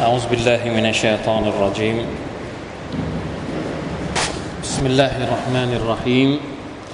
[0.00, 2.08] أعوذ بالله من الشيطان الرجيم.
[4.64, 6.30] بسم الله الرحمن الرحيم.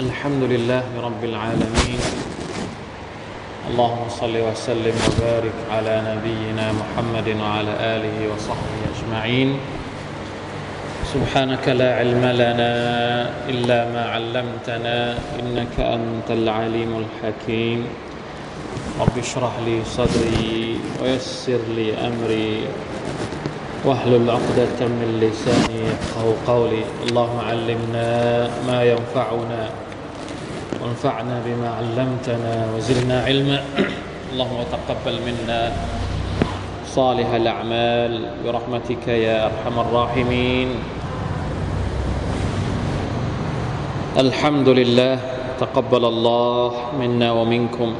[0.03, 2.01] الحمد لله رب العالمين.
[3.71, 9.55] اللهم صل وسلم وبارك على نبينا محمد وعلى آله وصحبه أجمعين.
[11.15, 12.75] سبحانك لا علم لنا
[13.47, 14.99] إلا ما علمتنا
[15.39, 17.87] إنك أنت العليم الحكيم.
[18.97, 22.65] رب اشرح لي صدري ويسر لي أمري.
[23.85, 26.83] واحلل عقدة من لساني يفقه قولي.
[27.09, 28.09] اللهم علمنا
[28.67, 29.69] ما ينفعنا
[30.83, 33.59] وانفعنا بما علمتنا وزدنا علما.
[34.33, 35.73] اللهم تقبل منا
[36.89, 38.13] صالح الأعمال.
[38.45, 40.69] برحمتك يا أرحم الراحمين.
[44.17, 45.19] الحمد لله.
[45.61, 46.71] تقبل الله
[47.01, 47.91] منا ومنكم.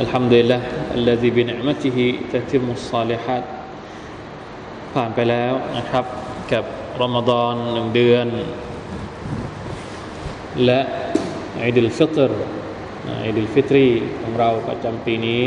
[0.00, 0.62] الحمد لله
[0.94, 1.98] الذي بنعمته
[2.32, 3.63] تتم الصالحات.
[4.94, 6.04] ผ่านไปแล้วนะครับ
[6.52, 6.64] กับ
[7.02, 8.26] รอมฎอนหนึ่งเดือน
[10.64, 10.80] และ
[11.62, 12.32] อิดุลฟิตร
[13.26, 13.86] อิดุลฟิตรี
[14.20, 15.38] ของเราประจำปีนี้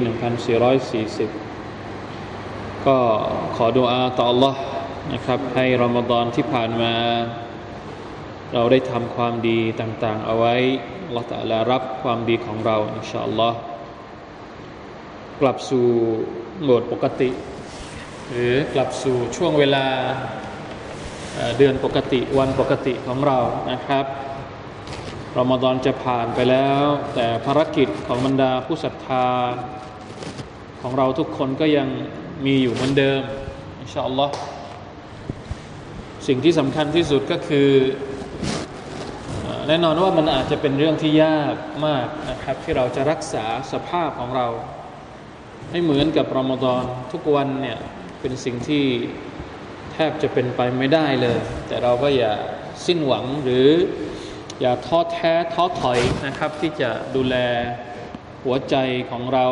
[1.59, 2.97] 1440 ก็
[3.55, 4.55] ขอดุอาต่อ Allah
[5.13, 6.93] นะครับให้รอมฎอนที่ผ่านมา
[8.53, 10.55] เราได้ทำความดีต่างๆ เอาไว้
[11.09, 13.59] Allah ตะลารับความดีของเรา อินชาอัลลอฮ์
[15.41, 15.85] กลับสู่
[16.63, 17.29] โหมดปกติ
[18.31, 19.85] หรือกลับสู่ช่วงเวลา
[21.57, 23.39] เดือนปกติวันปกติของเรา
[23.71, 24.05] นะครับ
[25.37, 29.27] รอมฎอนจะผ่านไปแล้ว แต่ภารกิจของบรรดาผู้ศรัทธา
[30.81, 31.87] ของเราทุกคนก็ยัง
[32.45, 33.21] มีอยู่เหมือนเดิม
[33.79, 34.35] อินชาอัลลอฮ์
[36.27, 37.69] สิ่งที่สำคัญที่สุดก็คือ
[39.67, 41.55] แน่นอนว่ามันอาจจะเป็นเรื่องที่ยาก
[41.85, 44.47] มากนะครับ ที่เราจะรักษาสภาพของเรา
[45.71, 47.79] ให้เหมือนกับรอมฎอนทุกวันเนี่ย
[48.21, 48.83] เป็นสิ่งที่
[49.93, 52.33] แทบจะเป็นไปไม่ได้เลย แต่เราก็อย่า
[52.85, 53.69] สิ้นหวังหรือ
[54.61, 57.35] อย่าท้อแท้ท้อถอยนะครับ ที่จะดูแล
[58.43, 58.75] หัวใจ
[59.11, 59.47] ของเรา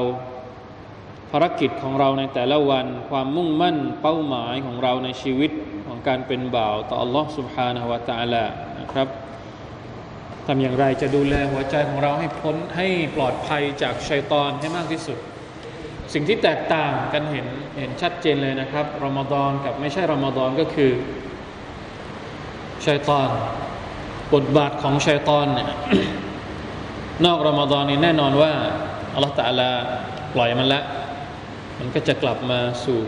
[1.32, 5.52] ภารกิจของเราในแต่ละวันความมุ่งมั่นเป้าหมายของเราในชีวิต
[5.88, 8.46] ของการเป็นบ่าวต่อ Allah Subhanahu wa Taala
[8.80, 9.08] นะครับ
[10.46, 15.18] ทำอย่างไรจะดูแลหัวใจของเราให้พ้นให้ปลอดภัยจากชัยตอนให้มากที่สุด
[16.14, 17.48] สิ่งที่แตกต่างกันเห็น
[17.80, 20.92] เห็นชัดเจนเลยนะครับรอมฎอนกับไม่ใช่รอมฎอนก็คือ
[22.86, 23.30] ชัยตอน
[24.34, 25.70] บทบาทของชัยตอนเนี่ย
[27.26, 28.52] นอกรอมฎอนนี่แน่นอนว่า
[29.14, 29.70] อัลลอฮฺตะลา
[30.34, 30.82] ปล่อยมันละ
[31.80, 33.00] มันก็จะกลับมาสู่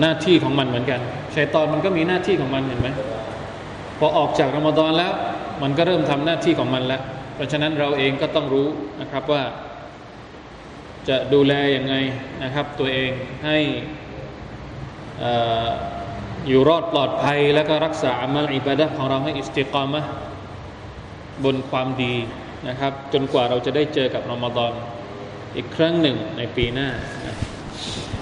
[0.00, 1.00] หน้าที่ของมันเหมือนกัน
[1.36, 2.88] ชัยตอนมันก็มีหน้าที่ของมันเห็นไหม
[3.98, 5.12] พอออกจากรอมฎอนแล้ว
[5.62, 7.02] มันก็เริ่มทำหน้าที่ของมันแล้ว
[7.34, 8.68] เพราะฉะนั้นเราเองก็ต้องรู้
[9.00, 9.42] นะครับว่า
[11.08, 11.94] จะดูแลยังไง
[12.42, 13.10] นะครับ ตัวเอง
[13.44, 13.58] ให้
[16.48, 20.00] อยู่รอดปลอดภัย แล้วก็รักษาอามัลอิบาดะของเราให้อิสติกามะ
[21.44, 22.14] บนความดี
[22.68, 24.72] นะครับ จนกว่าเราจะได้เจอกับรอมฎอน
[25.56, 26.88] อีกครั้งหนึ่งในปีหน้า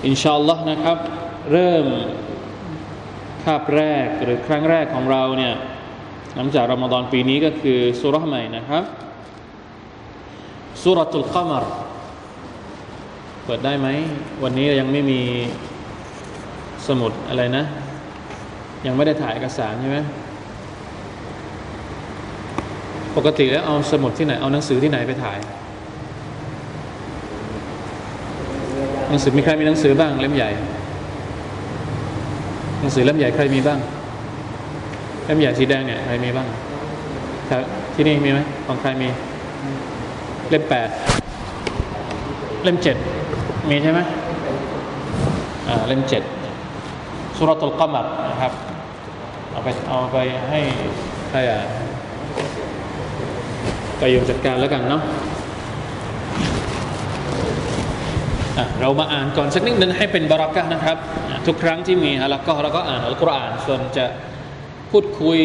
[0.07, 0.99] อินชาอัลลอฮ์นะครับ
[1.53, 1.87] เริ่ม
[3.45, 5.55] คาบแรกหรือครั้งแรกของเราเนี่ย
[6.37, 8.85] หลังจากรอมฎอนปีนี้ก็คือสุรษใหม่นะครับ
[10.83, 11.65] สุรตุลกมร
[13.51, 13.89] เปิดได้ไหม
[14.43, 15.21] วันนี้ยังไม่มี
[16.87, 17.65] สมุดอะไรนะ
[18.87, 19.99] ยังไม่ได้ถ่ายเอกสารใช่ไหม
[23.17, 25.39] ปกติแล้วเอาสมุดที่ไหน เอาหนังสือที่ไหนไปถ่าย
[29.09, 30.51] หนังสือมีใครมีหนังสือบ้างเล่มใหญ่
[32.81, 33.79] หนังสือเล่มใหญ่ใครมีบ้าง
[35.27, 36.47] เล่มใหญ่สีแดงเนี่ยใครมีบ้าง
[37.95, 39.09] ที่นี่มีไหมของใครมี
[40.49, 40.89] เล่มแปด
[42.65, 42.99] เล่มเจ็ด
[43.71, 44.01] มีใช่ไหม
[45.87, 46.23] เล่มเจ็ด
[47.37, 48.53] สุรตุลกมัดนะครับ
[49.51, 50.17] เอาไปเอาไป
[50.49, 50.61] ให้
[51.31, 51.61] ใครอะ
[53.99, 55.03] ไปยมจัดการแล้วกันเนาะ
[58.81, 60.97] เรามาอ่านก่อนสักนิดนึงให้เป็นบารักะนะครับ
[61.47, 64.07] ทุกครั้งที่มีฮะแล้วก็เราก็อ่านอัลกุรอานส่วนจะ
[64.91, 65.41] พูดคุย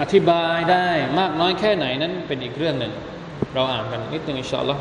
[0.00, 0.86] อธิบายได้
[1.18, 2.92] มากน้อยแค่ไหนนั้นเป็นอีกเรื่องหนึ่ง
[3.54, 4.80] เราอ่านกันนิดนึงอินชาอัลลอฮ์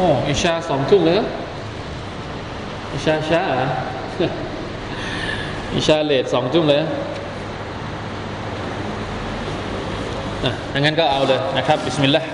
[0.04, 1.20] ้อิชาสองทุ่มเลย
[2.94, 3.42] อิชาช้า
[5.74, 6.82] อิชาเลทสองทุ่มเลย
[10.44, 12.28] นะงั้นก็เอาเลยนะครับบิสมิลลาห์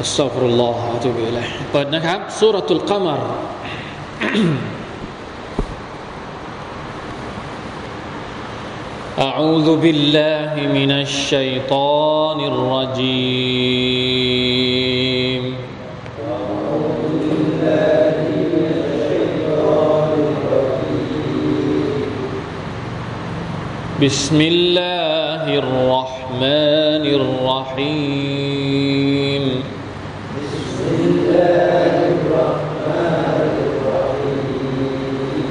[0.00, 3.20] อัสซาฟุรุลลอฮฺอะตุบิลัยเปิดนะครับสุรตุลกมร
[9.30, 13.60] أعوذ بالله من الشيطان الرجيم
[23.95, 27.03] بسم الله الرحمن
[27.63, 28.83] الرحيم.
[30.35, 35.47] بسم الله الرحمن الرحيم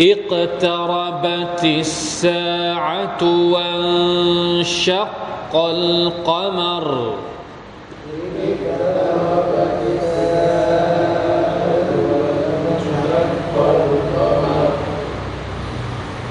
[0.00, 3.22] اقتربت الساعة
[3.54, 5.14] وانشق
[5.54, 6.86] القمر.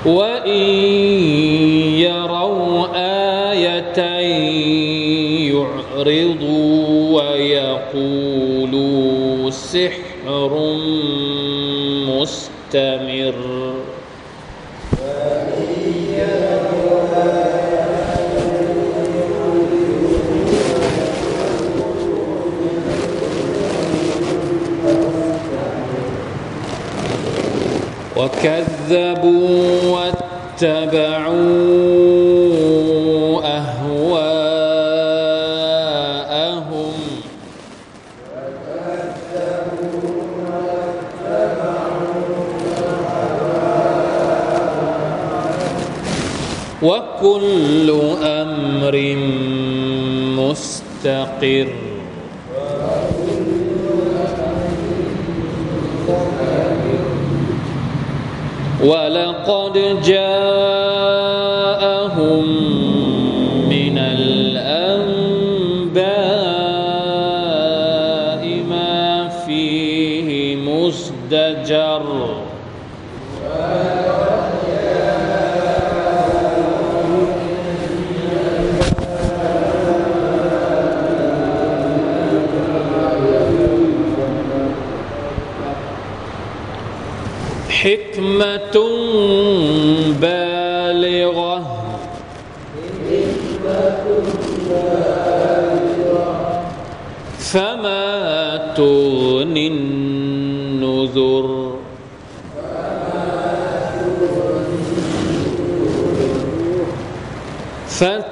[0.05, 0.63] وإن
[1.99, 2.87] يروا
[3.51, 3.97] آية
[5.53, 8.83] يعرضوا ويقولوا
[9.49, 10.51] سحر
[12.07, 13.62] مستمر
[28.17, 31.33] وكذبوا واتبعوا
[33.43, 34.33] أهواءهم.
[46.83, 47.89] وكل
[48.23, 48.95] أمر
[50.39, 51.82] مستقر.
[58.83, 60.72] ولقد جاء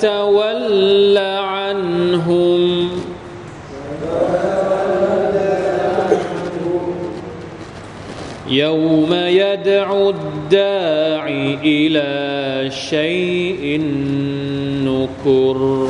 [0.02, 2.90] فتول عنهم.
[8.48, 13.82] يوم يدعو الداعي إلى شيء
[14.86, 15.88] نكر.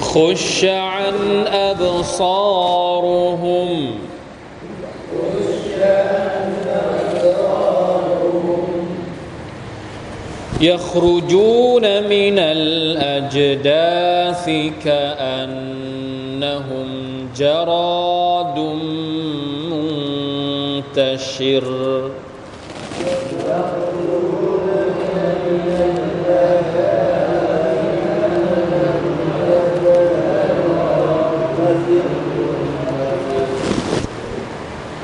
[0.00, 2.86] خش عن أبصارهم.
[10.60, 14.50] يخرجون من الأجداث
[14.84, 16.86] كأنهم
[17.36, 18.58] جراد
[20.96, 22.10] منتشر.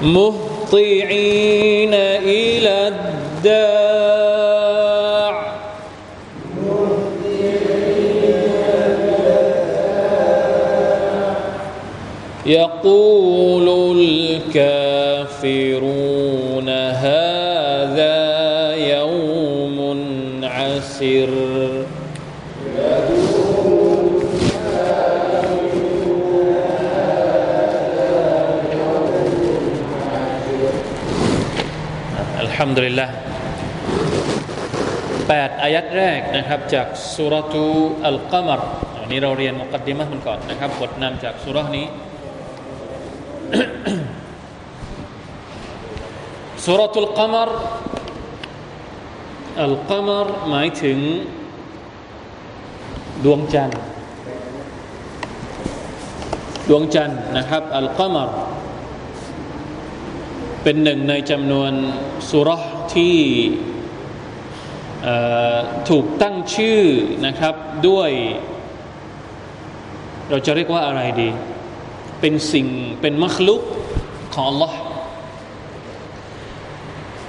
[0.03, 4.22] مهطعين إلى الداع
[12.82, 13.68] يقول
[14.48, 15.50] الكافرون
[17.06, 18.20] هذا
[18.94, 19.78] يوم
[20.44, 21.32] عسر
[32.46, 33.10] الحمد لله
[35.28, 37.68] 8อายัดแรกนะครับจากสุรทู
[38.08, 38.62] อัลกัมร
[39.00, 41.86] วันนี้เราเรียนมุกัดดิมะมันก่อนนะครับบทนำจากสุรนี้
[46.65, 47.51] สุรทูลกมร
[49.63, 50.99] อัลกมรหมายถึง
[53.25, 53.81] ดวงจันทร์
[56.69, 58.31] ดวงจันทร์นะครับอัลกมร
[60.63, 61.73] เป็นหนึ่งในจำนวน
[62.31, 62.51] สุร
[62.95, 63.19] ที่
[65.89, 66.81] ถูกตั้งชื่อ
[67.27, 67.55] นะครับ
[67.89, 68.11] ด้วย
[70.29, 71.29] เราจะเรียกว่าอะไรดี
[72.23, 72.67] เป็นสิ่ง
[73.01, 73.63] เป็นมัคลุก
[74.35, 74.73] ของ Allah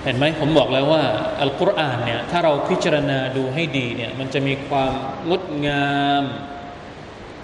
[0.03, 1.03] เห็นไหมผมบอกแล้วว่า
[1.41, 4.93] อัลกุรอานเนี่ยถ้าเราพิจารณาดูให้ดีเนี่ยมันจะมีความ
[5.29, 6.23] งดงาม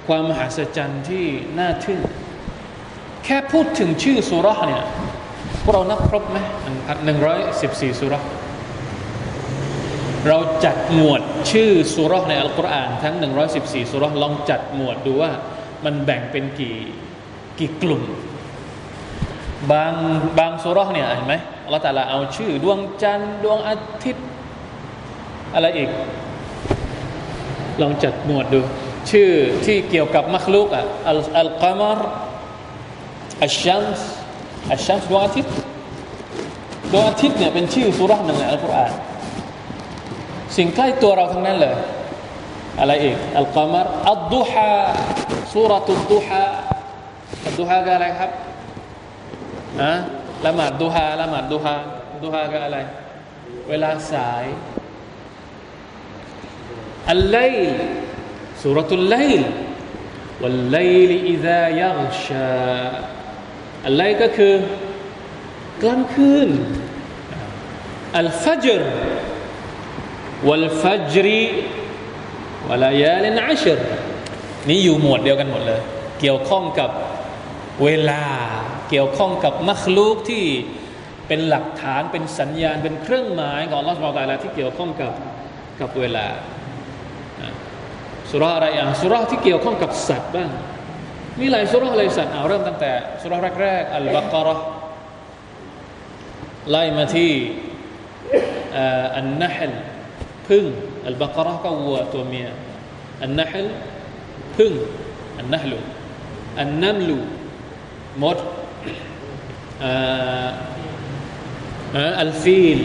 [0.08, 1.26] ความมหัศจรรย์ที่
[1.60, 2.00] น่าทึ่ง
[3.26, 4.84] แค่พูดถึงชื่อสุราเนี่ย
[5.64, 6.38] พวกเรานับครบไหม
[7.06, 8.20] หนึ่งร้อยสิบสี่สุรา
[10.28, 13.16] เราจัดหมวดชื่อสุรในอัลกุรอานทั้ง
[13.54, 15.32] 114 สุรลองจัดหมวดดูว่า
[15.86, 16.78] มันแบ่งเป็นกี่
[17.60, 18.02] กี่กลุ่ม
[19.72, 19.94] บาง
[20.40, 21.36] บางสุรเนี่ยเห็นไหม
[21.70, 24.26] เราแต่ละเอาชื่อ ดวงจันทร์ดวงอาทิตย์
[25.54, 25.90] อะไรอีก
[27.82, 28.62] ลองจัดหมวดดู
[29.12, 29.30] ชื่อ
[29.66, 32.00] ที่เกี่ยวกับมัคลุกอะอัลอัลกามร
[33.44, 34.08] อัลชัมส์
[34.72, 35.54] อัลชัมส์ดวงอาทิตย์
[36.92, 38.92] ดวงอาทิตย์เนี่ยเป็นชื่อสุรหนึ่งในอัลกุรอาน
[40.56, 41.76] สิ่งใกล้ตัวเราทั้งนั้นเลย
[42.80, 44.74] อะไรอีกอัลกามรอัลดุฮา
[45.54, 46.44] สุรตุลดุฮา
[47.58, 48.32] ดูฮากับอะไรครับ
[49.82, 49.94] อะ
[50.46, 51.76] ละหมาดดูฮาละหมาดดูฮา
[52.24, 52.78] ดูฮากับอะไร
[53.70, 54.46] เวลาสาย
[57.12, 57.74] อัลไลล์
[58.62, 59.48] สุรตุลไลล์
[60.42, 60.78] วัลไล
[61.10, 62.52] ล์อิซายัลชา
[63.88, 64.54] อัลไลก็คือ
[65.84, 66.50] กลางคืน
[68.20, 68.82] อัลฟัจร
[70.48, 71.44] วัลฟัจรี
[72.70, 73.80] วลายาลินอัชร
[74.70, 75.82] นี่อยู่หมวดเดียวกันหมดเลย
[76.20, 76.90] เกี่ยวข้องกับ
[77.84, 78.24] เวลา
[78.90, 80.46] เกี่ยวข้องกับมัคลูกที่
[81.28, 85.14] เป็นหลักฐานเป็นสัญญาณเป็นเครื่องหมายของอัลลอฮฺสุบไบร์ตที่เกี่ยวข้องกับ
[85.80, 86.28] กับเวลา
[88.32, 90.50] สุราอะไรอย่างสุราที่เกี่ยวข้องกับสัตว์บ้าง
[91.40, 94.48] มีหลายสุราเลายสัตว์เอาเริ่มตั้งแต่สุราแรกๆอัลบากร
[96.70, 97.34] ไล่มาที่
[99.18, 99.74] อันนัฮล
[100.48, 100.66] พึ่ง
[101.08, 102.48] อัลบากรก็วัวตัวเมีย
[103.24, 103.68] อันนัฮล
[104.58, 104.72] พึ่ง
[105.40, 105.78] อันนัฮลู
[106.60, 107.18] อันนัมลู
[108.24, 108.38] มด
[112.20, 112.80] อัลฟีล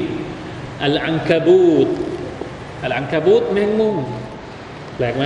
[0.84, 1.88] อัลอังคาบูต
[2.84, 3.96] อัลอังคาบูตแมงมุม
[4.96, 5.24] แปลกไหม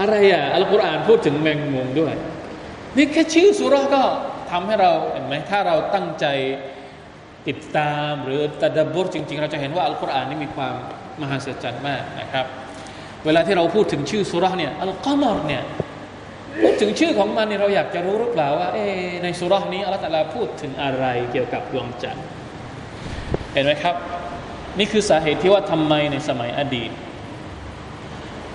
[0.00, 2.12] อะไรอะอัลกุรอานพูดถึงแมงมุมด้วย
[2.96, 4.02] นี่แค่ชื่อสุราก็
[4.50, 6.26] ทำให้เราเห็นไหมถ้าเราตั้งใจ
[7.48, 10.74] ติดตามหรือตะดับบุรจริง ๆ เราจะเห็นว่าอัลกุรอานนี่มีความ
[11.20, 12.46] มหัศจรรย์มากนะครับ
[13.24, 15.62] เวลาที่เราพูดถึงชื่อสุราเนี่ยอัลกามรเนี่ย
[16.62, 18.78] พูดถึงชื่อของมันเนี่ยเราอยากจะรู้หรือเปล่าว่าเอ
[19.22, 22.26] ในสุรานี้อัลลอฮฺพูดถึงอะไรเกี่ยวกับดวงจันทร์
[23.52, 23.94] เห็นไหมครับ
[24.78, 26.90] นี่คือสาเหตุที่ว่าทำไมในสมัยอดีต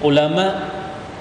[0.05, 0.47] อุลามะ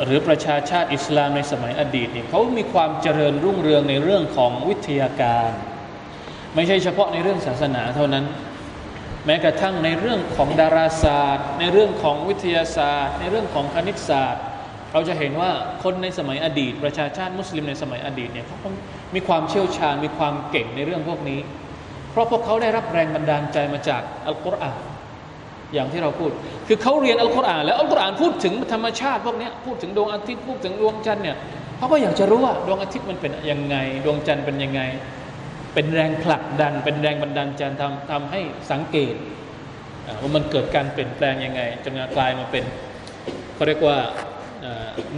[0.04, 5.50] หรือประชาชาติอิสลามในสมัยอดีตเนี่ยเขามีความเจริญรุ่งเรืองในเรื่องของวิทยาการ
[6.54, 8.25] ไม่ใช่เฉพาะในเรื่องศาสนาเท่านั้น
[9.26, 14.42] แม้กระทั่งในเรื่องของดาราศาสตร์ ในเรื่องของวิทยาศาสตร์ ในเรื่องของคณิตศาสตร์
[14.92, 15.50] เราจะเห็นว่า
[15.85, 18.57] คนในสมัยอดีต ประชาชาติมุสลิมในสมัยอดีตเนี่ยเขา
[19.14, 21.40] มีความเชี่ยวชาญมีความเก่งในเรื่องพวกนี้
[22.11, 24.76] เพราะพวกเขาได้รับแรงบันดาลใจมาจากอัลกุรอาน
[25.75, 26.30] อย่างที่เราพูด
[26.66, 31.37] คือเขาเรียนอัลกุรอานแล้วอัลกุรอานพูดถึงธรรมชาติพวกนี้พูดถึงดวงอาทิตย์พูดถึงดวงจันทร์เนี่ย
[31.76, 34.83] เขาก็อยากจะรู้ว่าดวงอาทิตย์มันเป็นยังไง ดวงจันทร์เป็นยังไง
[35.75, 38.40] เป็นแรงผลักดัน เป็นแรงบันดาลใจทำทำให้
[38.71, 39.14] สังเกต
[40.21, 42.64] ว่ามันเกิดการเปลี่ยนแปลงยังไงจนกลายมาเป็น
[43.54, 43.97] เขาเรียกว่า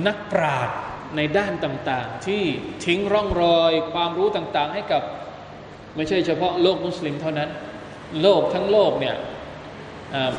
[0.06, 0.76] นักปราชญ์
[1.16, 2.42] ในด้านต่างๆ ที่
[2.84, 5.02] ทิ้งร่องรอยความรู้ต่างๆ ให้กับ
[5.96, 7.50] ไม่ใช่เฉพาะโลกมุสลิมเท่านั้น
[8.22, 9.16] โลกทั้งโลกเนี่ย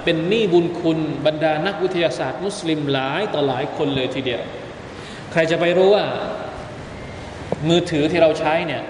[0.04, 4.42] เป็นหนี้บุญคุณบรรดานักวิทยาศาสตร์ มุสลิมหลายต่อหลายคนเลยทีเดียว
[5.32, 6.06] ใครจะไปรู้ว่า
[7.68, 8.84] มือถือที่เราใช้เนี่ย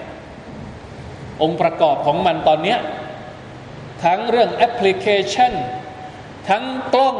[1.42, 2.76] องค์ประกอบของมันตอนนี้
[4.04, 5.52] ทั้งเรื่องแอปพลิเคชัน
[6.50, 6.64] ทั้ง
[6.94, 7.18] กล้อง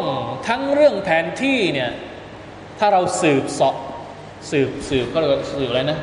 [0.49, 1.91] ทั้งเรื่องแผนที่เนี่ย
[2.85, 3.77] ถ้าเราสืบสอบ
[4.51, 5.99] สืบสืบก็เรียสืบอะไรนะ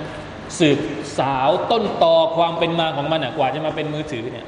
[0.60, 0.78] สืบ
[1.20, 4.48] สาวต้นตอความเป็นมาของมันกว่าจะมาเป็นมือถือเนี่ย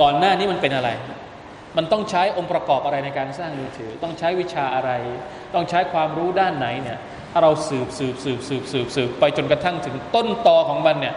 [0.00, 0.90] ก่อนหน้านี้มันเป็นอะไร
[1.76, 4.90] มันต้องใช้องค์ประกอบอะไรในการสร้างมือถือ ต้องใช้วิชาอะไร
[5.54, 6.98] ต้องใช้ความรู้ด้านไหนเนี่ย
[7.32, 11.14] ถ้าเราสืบสืบสืบสืบสืบสืบไปจนกระทั่งถึงต้นตอของมันเนี่ย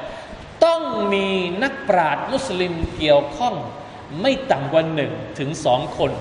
[0.66, 0.82] ต้อง
[1.14, 1.28] มี
[1.64, 3.54] นักปราชญ์มุสลิมเกี่ยวข้อง
[4.22, 6.12] ไม่ต่ำกว่าหนึ่งถึงสองคน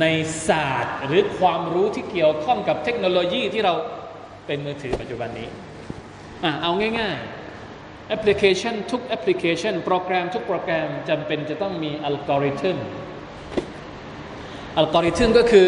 [0.00, 0.06] ใน
[0.48, 3.74] ศาสตร์หรือความรู้ที่เกี่ยวข้องกับเทคโนโลยีที่เรา
[4.46, 5.48] เป็นมือถือปัจจุบันนี้
[6.44, 12.78] อะเอาง่ายๆแอปพลิเคชันทุกแอปพลิเคชัน โปรแกรมทุกโปรแกรมจำเป็นจะต้องมีอัลกอริทึม
[14.78, 15.66] อัลกอริทึมก็คือ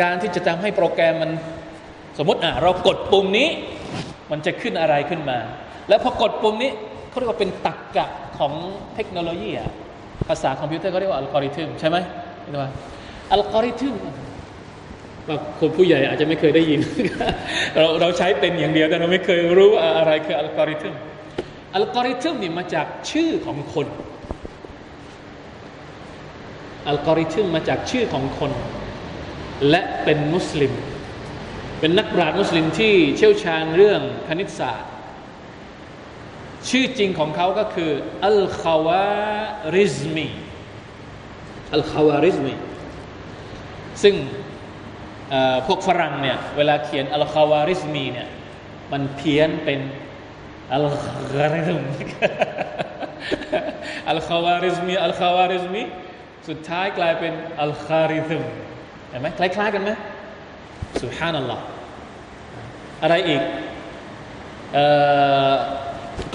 [0.00, 1.30] การที่จะทำให้โปรแกรมมัน
[2.18, 3.48] สมมติอะเรากดปุ่มนี้
[4.30, 5.38] มันจะขึ้นอะไรขึ้นมา
[5.88, 6.70] แล้วพอกดปุ่มนี้
[7.08, 8.06] เขาเรียกว่าเป็นตรรกะ
[8.38, 8.52] ของ
[8.94, 9.70] เทคโนโลยีอะ
[10.28, 11.96] ภาษาคอมพิวเตอร์เขาเรียกว่าอัลกอริทึมใช่ไหม
[12.42, 12.64] เห็นไหม
[13.32, 13.94] อัลกอริทึม
[15.28, 16.80] ว่าคนผู้ใหญ่อาจจะไม่เคยได้ยิน
[17.76, 20.94] เราเราใช้เป็นอย่างเดียวแต่เราไม่เคยรู้อะไรคืออัลกอริทึม
[21.76, 23.86] อัลกอริทึมนี่มาจากชื่อของคน
[26.88, 28.52] อัลกอริทึมมาจากชื่อของคน
[29.70, 30.72] และเป็นมุสลิม
[31.80, 34.90] เป็นนักปราชญ์มุสลิมที่เชี่ยวชาญเรื่องคณิตศาสตร์
[36.68, 37.90] ชื่อจริงของเขาก็คือ
[38.26, 39.08] อัลคาวา
[39.76, 40.28] ริซมี
[41.74, 42.54] อัลคาวาริซมี
[44.02, 44.14] ซึ่ง
[45.66, 48.28] พวกฝรั่งเนี่ยเวลาเขียนอัลคาวาริซมีเนี่ย
[48.92, 49.80] มันเพี้ยนเป็น
[50.74, 51.82] อัลคาริซม
[54.10, 55.82] อัลคาวาริซมีอัลคาวาริซมี
[56.48, 57.32] สุดท้ายกลายเป็น
[57.62, 58.42] อัลคาริซึม
[59.08, 59.90] เห็นไหมคล้ายๆกันไหม
[61.02, 61.62] ซุบฮานัลลอฮ์
[63.02, 63.42] อะไรอีก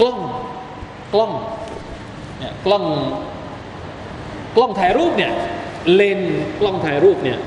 [0.00, 0.18] กล้อง
[1.14, 1.32] กล้อง
[2.38, 2.84] เนี่ยกล้อง
[4.56, 5.32] กล้องถ่ายรูปเนี่ย
[5.94, 6.20] เลน
[6.60, 7.38] กล้องถ่ายรูปเนี่ย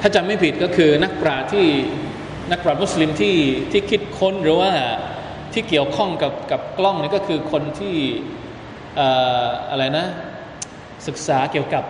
[0.00, 1.66] ถ้าจำไม่ผิดก็คือนักปราชญ์ที่
[2.50, 3.36] นักปราชญ์มุสลิมที่
[3.72, 4.70] ที่คิดค้นหรือว่า
[5.52, 7.96] ที่เกี่ยวข้องกับกับกล้องนี่ก็คือคนที่
[9.70, 10.06] อะไรนะ
[11.06, 11.84] ศึกษาเกี่ยวกับ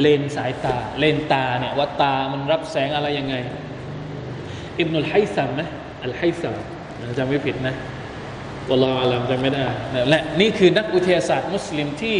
[0.00, 3.34] เลนสายตา เลนตาเนี่ยว่าตามันรับแสงอะไรยังไง
[4.78, 5.68] อิบนุลไฮซัมนะ
[6.04, 6.54] อัลไฮซัม
[7.18, 7.74] จำไม่ผิดนะ
[8.70, 9.66] วลาอัลลัมจำไม่ได้
[10.10, 12.18] และนี่คือนักวิทยาศาสตร์มุสลิมที่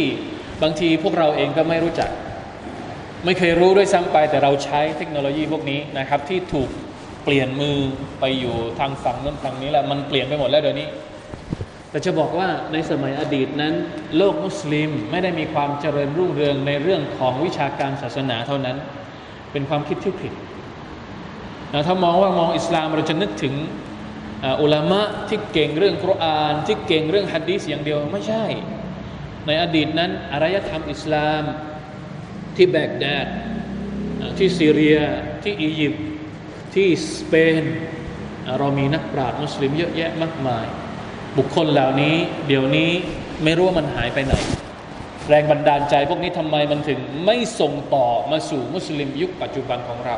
[0.61, 2.09] บางทีพวกเราเองก็ไม่รู้จัก
[3.25, 6.69] ไม่เคยรู้ด้วยซ้ำไปแต่เราใช้เทคโนโลยีพวกนี้นะครับ ที่ถูก
[7.23, 7.77] เปลี่ยนมือ
[8.19, 10.87] ไปอยู่ทางฝั่งนั้นฝั่งนี้แล้วมันเปลี่ยนไปหมดแล้วเดี๋ยวนี้
[11.89, 13.73] แต่จะบอกว่าในสมัยอดีตนั้น
[14.17, 18.77] โลกมุสลิมไม่ได้มีความเจริญรุ่งเรืองในเรื่องของวิชาการศาสนาเท่านั้น
[19.51, 20.33] เป็นความคิดที่ผิด
[21.73, 23.53] นะถ้ามองว่ามองอิสลามเราจะนึกถึง
[24.61, 28.45] อุลามะที่เก่งเรื่องคุราน ที่เก่งเรื่องฮัดดีสอย่างเดียวไม่ใช่
[29.47, 31.43] ในอดีตนั้นอารยธรรมอิสลาม
[32.55, 33.27] ที่แบกแดด
[34.37, 34.97] ที่ซีเรีย
[35.43, 36.05] ที่อียิปต์
[36.75, 37.63] ที่สเปน
[38.59, 40.65] เรามีนักปราชญ์มุสลิมเยอะแยะมากมาย
[41.37, 42.15] บุคคลเหล่านี้
[42.47, 42.89] เดี๋ยวนี้
[43.43, 44.33] ไม่รู้ว่ามันหายไปไหน
[45.29, 50.17] แรงบันดาลใจพวกนี้ทำไมมันถึงไม่ส่งต่อมาสู่มุสลิมยุคปัจจุบันของเรา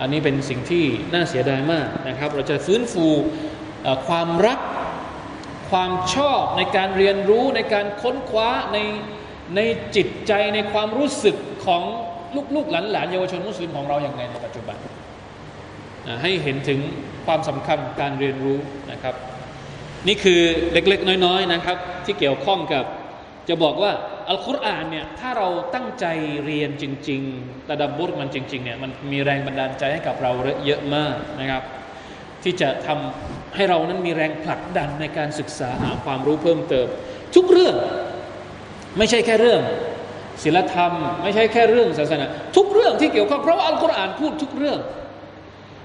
[0.00, 3.06] อันนี้เป็นสิ่งที่น่าเสียดายมากนะครับ เราจะฟื้นฟู
[4.08, 4.60] ความรัก
[5.70, 8.78] ความชอบในการเรียนรู้ในการค้นคว้าใน
[9.54, 9.60] ใน
[9.96, 11.82] จิตใจในความรู้สึกของ
[12.54, 14.76] ลูกๆหลานๆเยาวชนมุสลิมของเราอย่างไงในปัจจุบัน
[16.22, 16.80] ให้เห็นถึง
[17.26, 18.58] ความสำคัญการเรียนรู้
[18.92, 19.14] นะครับ
[20.08, 20.40] นี่คือ
[20.72, 22.84] เล็กๆ น้อยๆนะครับ ที่เกี่ยวข้องกับ
[23.48, 23.92] จะบอกว่า
[24.28, 26.06] อัลกุรอานเนี่ยถ้าเราตั้งใจ
[26.44, 30.30] เรียนจริงๆระดับบุตรมันจริงๆเนี่ยมันมีแรงบันดาลใจให้กับเรา
[30.66, 31.62] เยอะมากนะครับ
[32.42, 36.86] ที่จะทำให้เรานั้นมีแรงผลักดันในการศึกษาหาความรู้เพิ่มเติม
[37.34, 37.76] ทุกเรื่อง
[38.98, 39.60] ไม่ใช่แค่เรื่อง
[40.42, 44.80] ศีลธรรม ไม่ใช่แค่เรื่องศาสนา ทุกเรื่องที่เกี่ยวข้องเพราะว่าอัลกุรอานพูดทุกเรื่อง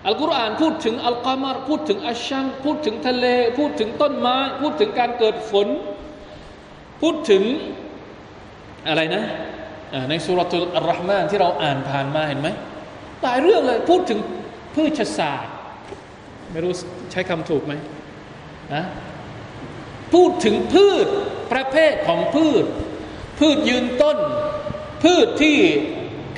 [0.08, 3.26] อัลกุรอานพูดถึงอัลกามารพูดถึงอัชชัมพูดถึงทะเล
[3.58, 5.68] พูดถึงต้นไม้ พูดถึงการเกิดฝน
[7.02, 7.44] พูดถึง
[8.88, 9.24] อะไรนะ
[10.10, 12.50] ในสุรทูลอัลรห์มานที่เราอ่านผ่านมาเห็นไหม
[13.24, 14.20] หลายเรื่องเลยพูดถึง
[14.76, 15.54] พืชศาสตร์
[16.52, 16.74] ไม่รู้
[17.12, 17.74] ใช้คำถูกไหม
[18.74, 18.84] นะ
[20.14, 21.08] พูดถึงพืช
[21.54, 22.66] ประเภทของพืช
[23.42, 24.18] พืชยืนต้น
[25.04, 25.58] พืชที่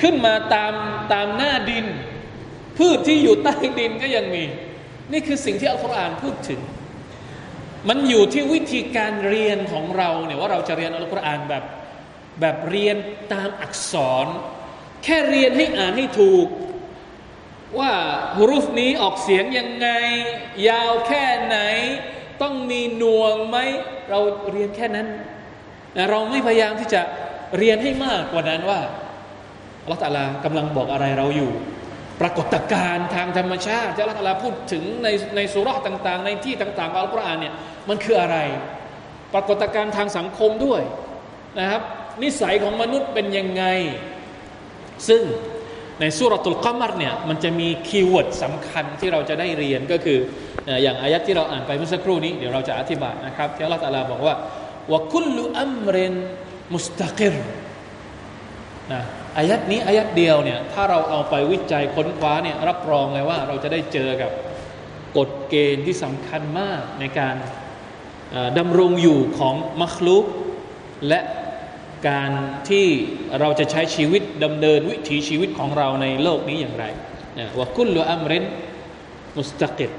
[0.02, 0.74] ขึ้นมาตาม
[1.12, 1.86] ตามหน้าดิน
[2.78, 4.44] พืชที่อยู่ใต้ดินก็ยังมี
[5.12, 6.60] นี่คือสิ่งที่อัลกุรอานพูดถึง
[7.88, 11.64] มันอยู่ที่วิธีการเรียนของเราเนี่ยว่าเราจะเรียนอัลกุรอานแบบ
[12.40, 12.96] แบบเรียน
[13.32, 14.26] ตามอักษร
[15.04, 16.46] แค่เรียนให้อ่านให้ถูก
[17.78, 17.92] ว่า
[18.36, 19.88] ฮุรุฟนี้ออกเสียงยังไง
[20.68, 21.58] ยาวแค่ไหน
[22.42, 23.56] ต้องมีหน่วงไหม
[24.10, 24.20] เรา
[24.52, 25.08] เรียนแค่นั้น
[26.10, 27.00] เราไม่พยายามที่จะ
[27.58, 28.80] เรียนให้มากกว่านั้นว่า
[29.82, 31.52] อัลลอฮฺตะลากำลังบอกอะไรเราอยู่
[32.20, 37.54] ปรากฏการณ์ทางธรรมชาติที่อัลลอฮฺพูดถึงในในสูเราะฮ์ต่าง ๆ ในที่ต่างๆของอัลกุรอานเนี่ย
[37.88, 38.38] มันคืออะไร
[39.34, 40.82] ปรากฏการณ์ทางสังคมด้วย
[41.58, 41.82] นะครับ
[42.22, 43.64] นิสัยของมนุษย์เป็นยังไง
[45.08, 45.22] ซึ่ง
[46.00, 50.18] ในสูเราะตุลเกาะมัรเนี่ยมันจะมี keyword สำคัญที่เราจะได้เรียนก็คือ
[50.82, 54.34] อย่างอายะฮ์ที่เราอ่านไปเมื่อสักครู่นี้เดี๋ยวเราจะอธิบายนะครับที่อัลลอฮฺบอกว่า
[54.92, 56.14] วะคุลุอัมริน
[56.74, 57.34] มุสตะกิร
[58.92, 59.00] นะ
[59.38, 64.30] อายัดนี้อายัดเดียวเนี่ยถ้าเราเอาไปวิจัยค้นคว้าเนี่ยรับรองเลยว่าเราจะได้เจอกับ
[65.16, 67.34] กฎเกณฑ์ที่สำคัญมากในการ
[68.58, 70.24] ดำรงอยู่ของมัคลุก
[71.08, 71.20] และ
[72.08, 72.30] การ
[72.68, 72.86] ที่
[73.40, 76.84] เราจะใช้ชีวิตดำเนินวิถีชีวิตของเราในโลกนี้อย่างไร
[77.38, 78.44] นะว่ากุลลอัมริน
[79.38, 79.90] มุสตะกิด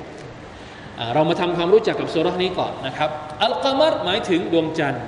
[1.13, 3.10] เรามาทำความรู้จักกับสุรานี้ก่อนนะครับ
[3.43, 5.04] อัลกัมรหมายถึงดวงจันทร์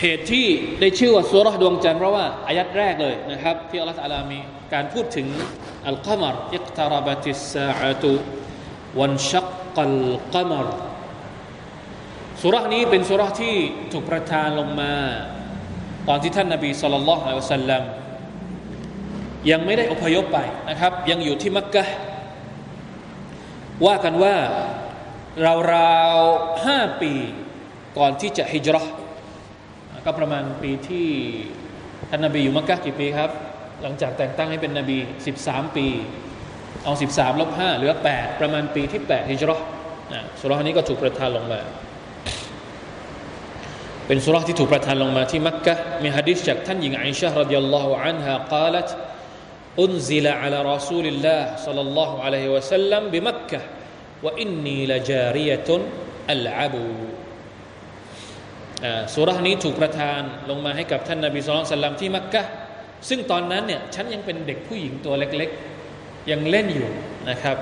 [0.00, 0.46] เหตุที่
[0.80, 4.40] ได้ชื่อว่าสุรดวงจันทร์เพราะว่าอายัดแรกเลยนะครับ ที่อัลลอฮฺอาลามี
[4.72, 5.26] การพูดถึง
[5.88, 8.12] อัลกัมรอิกตารบติสซาอตุ
[8.98, 9.94] วันชักกัล
[10.34, 10.66] กัมร
[12.42, 13.56] สุรนี้เป็นสุรที่
[13.92, 14.94] ถูกประทานลงมา
[16.08, 17.82] ตอนที่ท่านนบีสุลต่านละฮ์อัลสัลลัม
[19.50, 21.84] ยังไม่ได้อพยพไปนะครับ ยังอยู่ที่มักกะ
[23.86, 24.34] ว่ากันว่า
[25.73, 27.13] ราวๆห้าปี
[27.97, 28.85] ก่อนที่จะฮิจรัช
[30.05, 31.07] ก็ประมาณปีที่
[32.09, 33.31] ท่านนบีอยู่มักกะกี่ปีครับ
[33.81, 34.97] หลังจากแต่งตั้งให้เป็นนบี
[35.37, 35.87] 13 ปี
[36.83, 39.59] เอา13ลบ5เหลือ 8 ประมาณปีที่8ฮิจรัช
[40.13, 41.61] นะสุรานี้ก็ถูกประทานลงมา
[44.07, 45.73] เป็นสุราที่ถูกประทานลงมาที่มักกะ
[46.03, 48.77] มีฮะดิษจากท่านหญิงอิชะรดิยัลลอฮุอันฮะกล่าว
[49.85, 53.61] أنزل على رسول الله صلى الله عليه وسلم بمكة
[54.24, 55.80] ว่าอินนีละจาริยตุน
[56.30, 56.84] อัลอาบู
[59.14, 62.42] สุรานี้ถูกประทานลงมาให้กับท่านนาบีสุลต่านที่มักกะ
[63.08, 66.88] ซึ่งตอนนั้นเนี่ยฉันยังเป็นเด็กผู้หญิงตัวเล็กๆ ยังเล่นอยู่
[67.30, 67.56] นะครับ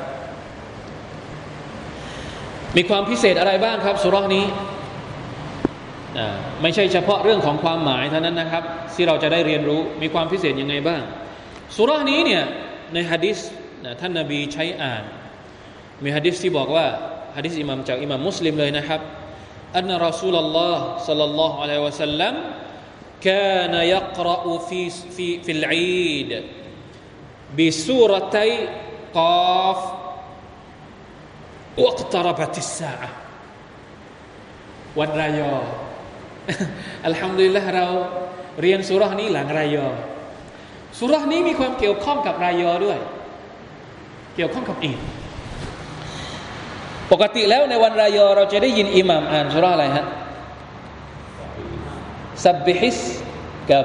[2.76, 4.46] มีความพิเศษอะไรบ้างครับสุรานี้
[6.62, 8.62] ไม่ใช่เฉพาะเรื่องของความหมายเท่านั้นนะครับ
[8.94, 11.02] ที่เราจะได้เรียนรู้มีความพิเศษยังไงบ้าง
[11.76, 12.42] สุรานี้เนี่ย
[12.94, 13.38] ในฮะดิษ
[14.00, 15.02] ท่านนาบีใช้อ่าน
[16.03, 16.85] มีฮะดิษที่บอกว่า
[17.37, 19.01] ฮะดิษอิหมัมจากอิหมัมมุสลิมเลยนะครับ
[19.79, 22.35] أن رسول الله صلى الله عليه وسلم
[23.21, 26.31] كان يقرأ في في في العيد
[27.57, 28.51] بسورتي
[29.13, 29.79] قاف
[31.77, 33.09] واقتربت الساعة
[34.99, 35.55] วันรายอ
[37.07, 37.87] อัลฮัมดุลิลละเรา
[38.61, 39.87] เรียนสุรานี้หลังรายอ
[40.99, 42.99] สุรานี้มีความเกี่ยวข้องกับรายอด้วย
[44.35, 44.99] เกี่ยวข้องกับอีด
[47.12, 50.06] ปกติแล้วในวันรายอเราจะได้ยินอิหม่ามอ่านสุราอะไรฮะ
[52.44, 52.98] ซับบิฮิส
[53.70, 53.84] กับ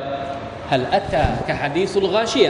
[0.72, 2.50] ฮัลอัตตากับฮะดีสุลกาชีย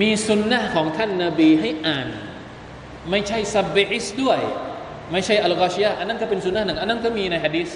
[0.00, 2.08] มีซุนนะฮ์ของท่านนาบีให้อ่าน
[3.10, 4.40] ไม่ใช่سبح اسمด้วย
[5.12, 7.70] ไม่ใช่อัลฆอชิยะฮ์อันนั้นก็เป็นซุนนะฮ์หนึ่งอันนั้นก็มีในฮะดีส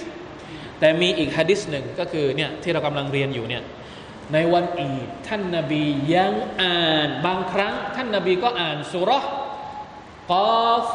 [0.81, 3.63] แต่มีอีกฮะดีสหนึ่งก็คือเนี่ยที่เรากำลังเรียนอยู่เนี่ย
[4.33, 9.11] ในวันอีดท่านนาบียังอ่านบางครั้ง ท่านนาบีก็อ่านสูเราะฮ์
[10.31, 10.35] ก
[10.67, 10.87] อฟ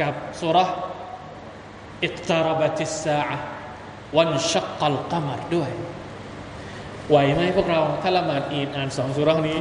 [0.00, 5.70] กับสูเราะฮ์ اقتربت الساعة وانشق القمرด้วย
[7.08, 9.58] ไหวไหมพวกเราถ้าละหมาดอีดอ่านสองสูเราะฮ์นี้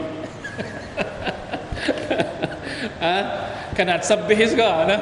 [3.78, 5.02] ขนาดسبح اسمก็นะ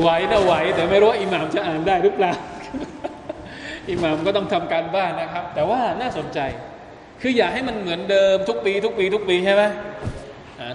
[0.00, 2.32] ไหวนะไหว แต่ไม่รู้ว่าอิหม่ามจะอ่านได้หรือเปล่า
[3.90, 6.38] อิหม่ามก็ต้องทำการบ้านนะครับ แต่ว่าน่าสนใจ
[7.20, 9.62] คืออย่าให้มันเหมือนเดิมทุกปี ทุกปี ทุกปีใช่ไหม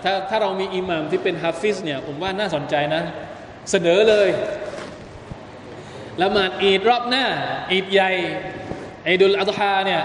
[0.03, 3.01] ถ้าถ้าเรามีอิหม่ามที่เป็นฮาฟิสเนี่ยผมว่าน่าสนใจนะ
[3.71, 4.29] เสนอเลย
[6.23, 7.25] ละหมาดอีดรอบหน้า
[7.71, 8.11] อีดใหญ่
[9.05, 10.01] ไอดุลอัตฮาเนี่ย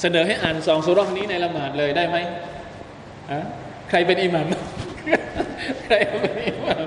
[0.00, 2.16] เสนอให้อ่านสองสุรนี้ในละหมาดเลยได้ไหม
[3.90, 4.46] ใครเป็นอิหมัม
[5.84, 6.86] ใครเป็นอิหมัม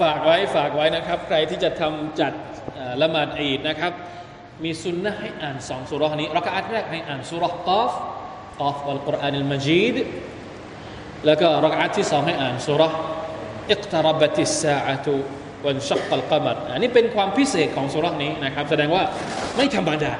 [0.00, 2.32] ฝากไว้ฝากไว้นะครับ ใครที่จะทำจัด
[3.02, 3.92] ละหมาดอีดนะครับ
[4.64, 7.92] มีสุนนะให้อ่านสองสุรนี้รักอัตแรกให้อ่านสุรกอฟ
[8.60, 9.96] กอฟอัลกุรอานอัลมัจีด
[11.26, 12.82] แล้วก็รักอัตที่สองให้อ่านสุร
[13.70, 15.14] อิกตารบติสาอะตุ
[15.66, 19.02] วันชักกัลกมัดอันนี้เป็นความพิเศษของสุรนี้นะครับ แสดงว่า
[19.56, 20.12] ไม่ธรรมดา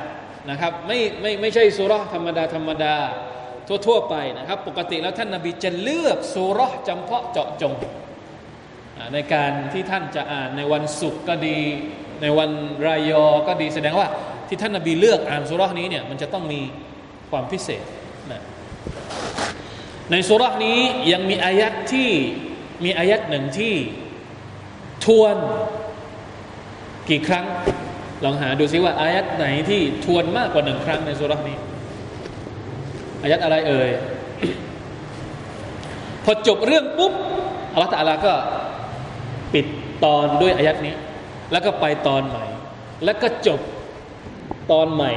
[0.51, 2.95] นะครับไม่ไม่ไม่ใช่สุรธรรมดาธรรมดา
[3.87, 7.75] ทั่วๆไปนะครับ ปกติแล้วท่านนาบีจะเลือกสุรจำเพาะเจาะจง
[9.15, 11.59] ในการที่ท่านจะอ่านในวันศุกร์ก็ดี
[12.23, 12.51] ในวัน
[12.87, 14.09] รายอก็ดี แสดงว่า
[14.49, 16.61] ที่ท่านนาบีเลือกอ่านสุรนี้เนี่ยมันจะต้องมี
[17.31, 17.83] ความพิเศษ
[20.11, 20.81] ในสุรานี้
[21.13, 22.11] ยังมีอายัดที่
[22.85, 23.75] มีอายัดหนึ่งที่
[25.05, 25.37] ทวน
[27.09, 27.47] กี่ครั้ง
[28.25, 31.57] ลองหาดูซิว่าอายัดไหนที่ทวนมากกว่าหนึ่งครั้งในสุรานี้
[33.23, 33.91] อายัดอะไรเอ่ย
[36.25, 37.13] พอจบเรื่องปุ๊บ
[37.73, 38.33] อัลลอฮฺตะลาก็
[39.55, 39.67] ปิด
[40.05, 40.95] ตอนด้วยอายัดนี้
[41.53, 42.45] แล้วก็ไปตอนใหม่
[43.05, 43.61] แล้วก็จบ
[44.73, 45.11] ตอนใหม่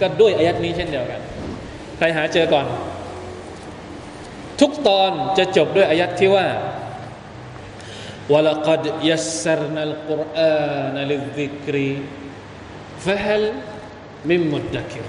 [0.00, 1.20] ก็ด้วยอายัดนี้เช่นเดียวกัน
[1.98, 2.66] ใครหาเจอก่อน
[4.59, 6.47] ทุกตอนจะจบด้วยอายัดที่ว่า
[8.33, 11.75] ولقد يسرنا القرآن للذكر
[13.05, 13.43] فهل
[14.29, 15.05] من مدكر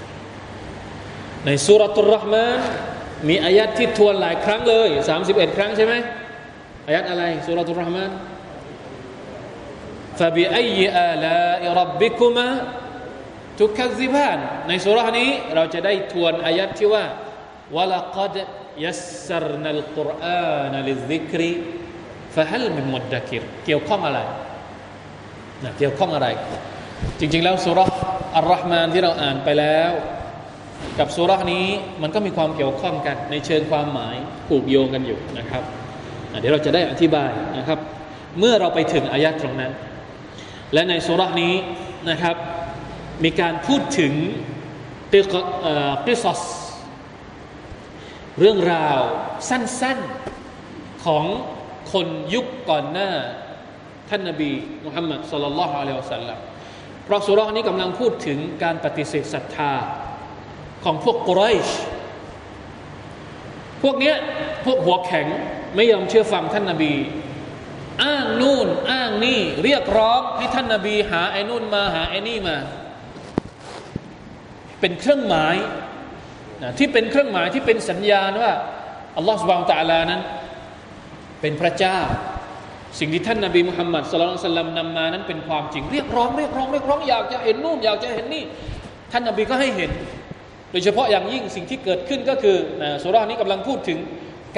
[1.45, 2.59] ในสุรตุลรหมาน
[3.29, 4.89] มีอายัดที่ทวนหลายครั้งเลย
[5.23, 5.93] 31 ครั้งใช่ไหม
[6.87, 8.11] อายัดอะไรสุรตุลรหมาน
[10.19, 10.79] فبأي
[11.11, 12.47] آلاء ربكما
[13.59, 17.05] تكذبان ในสุรานี้เราจะได้ทวนอายัดที่ว่า
[17.75, 18.35] วลกัด
[18.84, 21.50] ยัสซรนัลกุรอานะลิซิกรี
[22.34, 24.20] ฟะฮัลมิมุดดะกิรเกี่ยวข้องอะไร
[25.64, 26.28] นะเกี่ยวข้องอะไร
[27.18, 27.78] จริง ๆ แล้วสุร
[28.36, 29.90] อัลรอฮ์มานที่เราอ่านไปแล้ว
[30.98, 31.66] กับสุรานี้
[32.02, 34.16] มันก็มีความเกี่ยวข้องกัน ในเชิงความหมาย
[34.48, 35.62] ผูกโยงกันอยู่นะครับ
[36.40, 37.78] เดี๋ยวเราจะได้อธิบายนะครับ
[38.38, 39.72] เมื่อเราไปถึงอายัดตรงนั้น
[40.72, 41.54] และในสุรานี้
[42.10, 42.36] นะครับ
[43.24, 44.12] มีการพูดถึง
[45.12, 46.42] กิซอส
[48.38, 49.00] เรื่องราว
[49.48, 51.24] สั้นๆของ
[51.92, 53.10] คนยุคก่อนหน้า
[54.08, 54.50] ท่านนบี
[54.84, 56.38] มุฮัมมัดสุลลัลลอฮุอะลัยฮิวสัลลัม
[57.04, 59.72] เพราะสุรานี้กำลังพูดถึงการปฏิเสธศรัทธา
[60.84, 61.68] ของพวกกุไรช
[63.82, 64.16] พวกเนี้ย
[64.64, 65.26] พวกหัวแข็ง
[65.74, 66.94] ไม่ยอมเชื่อฟังท่านนาบี
[68.04, 72.56] อ้างนู่นอ้างนี่เรียกร้องให้ท่านนาบี หาไอ้นู่นมาหาไอ้นี่มา
[74.80, 75.56] เป็นเครื่องหมาย
[76.62, 78.52] นะที่เป็นเครื่องหมายที่เป็นสัญญาณว่า
[79.16, 80.20] อัลลอฮฺสุบานตะลานั้น
[81.40, 81.98] เป็นพระเจ้า
[83.00, 88.44] สิ่งที่ท่านนาบีมุฮัมมัดสุลตัลลัมนำมานั้นเป็นความจริงเรียกร้องเรียกร้องเรียกร้องอยากจะเห็นนู่นอยากจะเห็นนี่
[89.12, 89.90] ท่านนาบีก็ให้เห็น
[90.70, 92.56] โดยเฉพาะอย่างยิ่งสิ่งที่เกิดขึ้นก็คือ
[93.02, 93.98] สุรานี้กำลังพูดถึง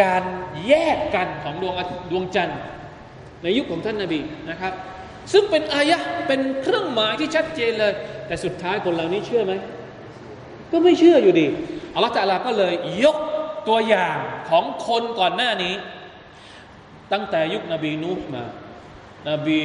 [0.02, 0.22] การ
[0.66, 1.74] แยกกันของดวง
[2.10, 2.58] ดวงจันทร์
[3.42, 4.72] ในยุคของท่านนาบีนะครับ
[5.32, 7.92] ซึ่งเป็นอายะเป็นเครื่องหมายที่ชัดเจนเลย
[8.26, 9.52] แต่สุดท้ายคนเหล่านี้เชื่อไหม
[10.72, 11.46] ก็ไม่เชื่ออยู่ดี
[11.94, 12.74] อัลลอฮฺตาลาก็เลย
[13.04, 13.16] ยก
[13.68, 14.16] ตัวอย่าง
[14.50, 15.74] ของคนก่อนหน้านี้
[17.12, 18.44] ตั้งแต่ยุคนบีนูฮมา
[19.30, 19.60] นบี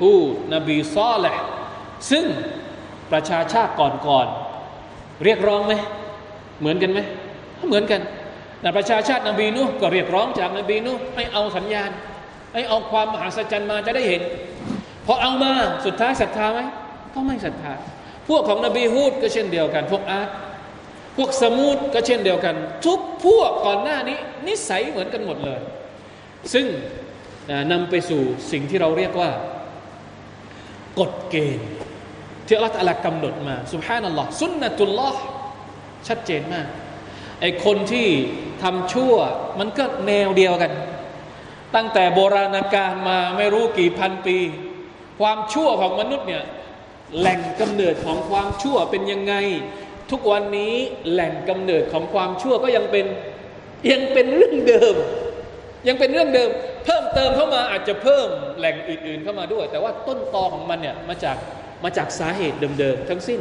[0.00, 0.12] ฮู
[0.54, 1.36] นบีซอแหละ
[2.10, 2.24] ซึ่ง
[3.12, 4.26] ประชาชาติก่อน
[5.24, 5.74] เรียกร้องไหม
[6.60, 7.00] เหมือนกันไหม
[7.68, 8.00] เหมือนกัน
[8.60, 11.90] แต่ประชาชาตินบีนุก็เรียกร้องจากนบีนุให้เอาสัญญาณ
[12.54, 14.22] ให้เอาความมหาศจรรย์มาจะได้เห็น
[15.06, 15.52] พอเอามา
[15.86, 16.60] สุดท้ายศรัทธาไหม
[17.14, 17.72] ก็ไม่ศรัทธา
[18.28, 20.28] พวกของนบีฮูดก็เช่นเดียวกัน พวกอาร์ต
[21.16, 25.60] พวกสมูดก็เช่นเดียวกัน ทุกพวกก่อนหน้านี้ นิสัยเหมือนกันหมดเลย
[26.52, 26.66] ซึ่ง
[27.72, 28.22] นำไปสู่
[28.52, 29.30] สิ่งที่เราเรียกว่า
[31.00, 31.68] กฎเกณฑ์
[32.46, 35.20] ที่อัลลอฮฺกำหนดมาสุบฮานัลลอฮ์สุนนะตุลลอฮ์
[36.08, 36.66] ชัดเจนมาก
[37.40, 38.08] ไอคนที่
[38.62, 39.14] ทำชั่ว
[39.58, 40.72] มันก็แนวเดียวกัน
[41.74, 44.38] ตั้งแต่โบราณกาลมาไม่รู้กี่พันปี
[45.20, 46.44] ความชั่วของมนุษย์เนี่ย
[47.18, 49.34] แหล่งกำเนิดของความชั่วเป็นยังไง
[50.12, 50.74] ทุกวันนี้
[51.12, 53.06] แหล่งกำเนิดของความชั่วก็ยังเป็น
[53.92, 54.94] ยังเป็นเรื่องเดิม
[55.88, 56.50] ยังเป็นเรื่องเดิม
[56.84, 61.36] เพิ่มเติมเข้ามาอาจจะเพิ่มแหล่งอื่น ๆเข้ามาด้วย แต่ว่าต้นตอของมันเนี่ยมาจาก
[61.84, 63.40] มาจากสาเหตุเดิมๆทั้งสิ้น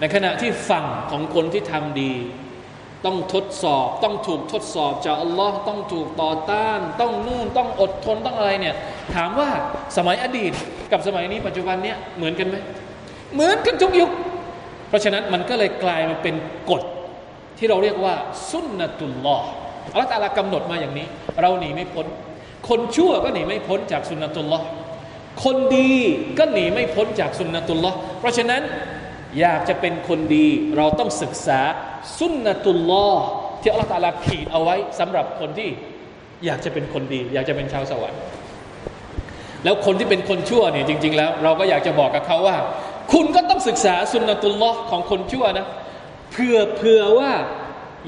[0.00, 2.12] ในขณะที่ฝั่งของคนที่ทำดี
[3.04, 8.74] ต้องทดสอบต้องถูกทดสอบจากอัลลอฮ์ต้องถูกต่อต้าน ต้องนู่นต้องอดทนต้องอะไรเนี่ย
[9.14, 9.48] ถามว่า
[9.96, 10.52] สมัยอดีต
[10.92, 12.56] กับสมัยนี้ปัจจุบันเนี่ยเหมือนกันไหม
[13.34, 14.10] เหมือนกันทุกยุค
[14.94, 16.34] ราะฉะนั้นมันก็เลยกลายมาเป็น
[16.70, 16.82] กฎ
[17.58, 18.14] ที่เราเรียกว่า
[18.50, 19.48] สุนนตุลลอฮ์
[19.92, 21.06] อัลลอฮ์ตาลากำหนดมาอย่างนี้
[21.40, 22.06] เราหนีไม่พ้น
[22.68, 24.64] คนชั่วก็หนีไม่พ้นจากสุนนตุลลอฮ์
[25.44, 25.92] คนดี
[26.38, 28.62] ก็หนีไม่พ้นจากสุนนตุลลอฮ์เพราะฉะนั้น
[29.40, 31.60] อยากจะเป็นคนดีเราต้องศึกษา
[32.18, 33.24] สุนนตุลลอฮ์
[33.62, 35.70] ที่อัลลอฮฺตาลาขีดเอาไว้สำหรับคนที่
[36.44, 38.20] อยากจะเป็นคนดี อยากจะเป็นชาวสวรรค์
[39.64, 42.56] แล้วคนที่เป็นคนชั่วเนี่ยจริง ๆ แล้ว เราก็อยากจะบอกกับเขาว่า
[43.12, 45.66] คุณก็ต้องศึกษาสุนนะตุลลอฮ์ของคนชั่วนะ
[46.32, 47.32] เพื่อเพื่อว่า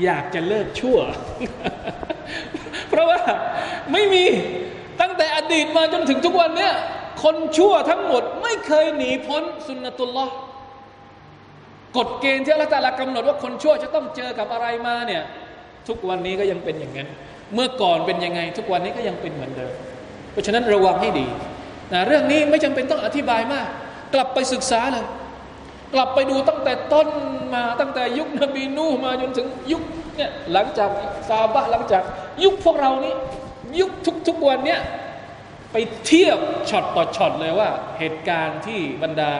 [0.04, 0.98] อยากจะเลิกชั่ว
[2.88, 3.20] เพราะว่า
[3.92, 4.24] ไม่มี
[5.00, 6.74] ตั้งแต่อดีตมาจนถึงทุกวันเนี้ย
[7.22, 10.32] คนชั่วทั้งหมดไม่เคยหนีพ้นสุนนะตุลลอฮ์
[11.96, 15.22] กฎเกณฑ์ที่อัลลอฮฺกำหนดว่าคนชั่วจะต้องเจอกับอะไรมาเนี่ย
[15.88, 17.08] ทุกวันนี้ก็ยังเป็นอย่างนั้น
[17.54, 19.72] เมื่อก่อนเป็นยังไง ทุกวันนี้ก็ยังเป็นเหมือนเดิม
[20.32, 21.26] เพราะฉะนั้นระวังให้ดี
[21.92, 23.68] นะเรื่องนี้ไม่จำเป็นต้องอธิบายมาก
[24.14, 25.06] กลับไปศึกษาเลย
[25.94, 27.08] กลับไปดูตั้งแต่ต้น
[27.54, 29.82] มาตั้งแต่ยุคนบีนูมาจนถึงยุค
[30.16, 30.90] เนี่ยหลังจาก
[31.28, 32.02] ซาบะหลังจาก
[32.44, 33.14] ยุคพวกเรานี้
[33.80, 33.90] ยุค
[34.28, 34.80] ทุกๆวันเนี่ย
[35.72, 36.38] ไปเทียบ
[36.70, 39.30] ช็อตต่อช็อตเลยว่า เหตุการณ์ที่บรรดา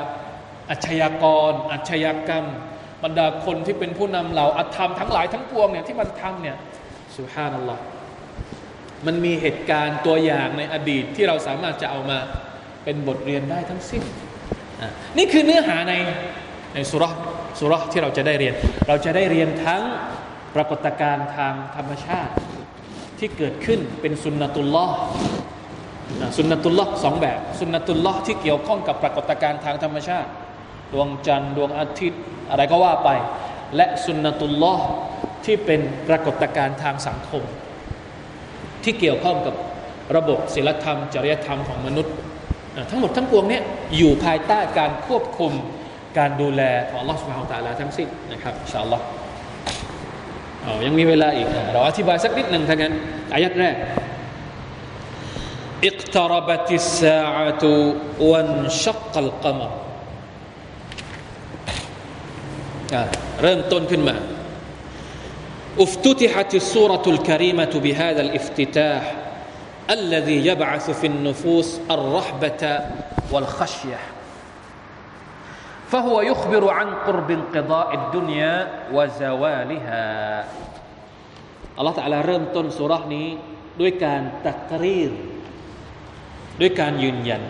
[0.71, 2.47] อาชญากรอาชญากรรม
[3.05, 6.57] บรรดาคนที่เป็นผู้นำเหล่าอธรรมทั้งหลายทั้งปวงเนี่ยที่มันทำเนี่ย
[7.17, 7.83] สุฮานัลลอฮ์
[9.07, 12.19] มันมีเหตุการณ์ตัวอย่างในอดีตที่เราสามารถจะเอามา
[12.85, 14.03] เป็นบทเรียนได้ทั้งสิ้น
[15.17, 15.95] นี่คือเนื้อหาใน
[16.75, 17.05] ในสุร
[17.59, 18.55] สุรที่เราจะได้เรียน
[18.89, 19.83] เราจะได้เรียนทั้ง
[20.55, 22.33] ปรากฏการณ์ทางธรรมชาติ
[23.19, 24.95] ที่เกิดขึ้นเป็นสุนนตุลลอฮ์
[26.37, 30.31] สุนนตุลลอฮ์สองแบบ สุนนตุลลอฮ์ที่เกี่ยวข้องกับปรากฏการณ์ทางธรรมชาติ
[30.93, 33.09] ดวงจันทร์ดวงอาทิตย์ อะไรก็ว่าไป
[33.77, 34.85] และสุนนตุลลอฮ์
[35.45, 37.43] ที่เป็นปรากฏการณ์ทางสังคม
[38.85, 39.55] ที่เกี่ยวข้องกับ
[40.17, 42.15] ระบบศีลธรรม จริยธรรมของมนุษย์
[42.90, 43.60] ทั้งหมดทั้งปวงนี้
[43.98, 45.52] อยู่ภายใต้การควบคุม
[46.18, 49.06] การดูแลของลอสมาฮ์ตาลาทั้งสิ้นนะครับอินชาอัลลอฮ์
[50.86, 52.94] ยังมีเวลาอีกเราอธิบายสักนิดหนึ่งทั้งนั้น
[53.34, 53.76] อายัดแรก
[55.92, 57.64] اقتربت الساعة
[58.30, 59.72] وانشق القمر
[63.42, 64.16] เริ่มต้นขึ้นมา
[65.86, 69.04] افتتحت السورة الكريمة بهذا الافتتاح
[69.90, 72.64] الذي يبعث في النفوس الرحبة
[73.32, 74.00] والخشية
[75.92, 78.56] فهو يخبر عن قرب انقضاء الدنيا
[78.96, 80.08] وزوالها
[81.78, 83.28] อัลลอฮฺตะลาเริ่มต้นสุรานี้
[83.82, 85.12] ด้วยการตักรีร
[86.62, 87.42] ด้วยการยืนยัน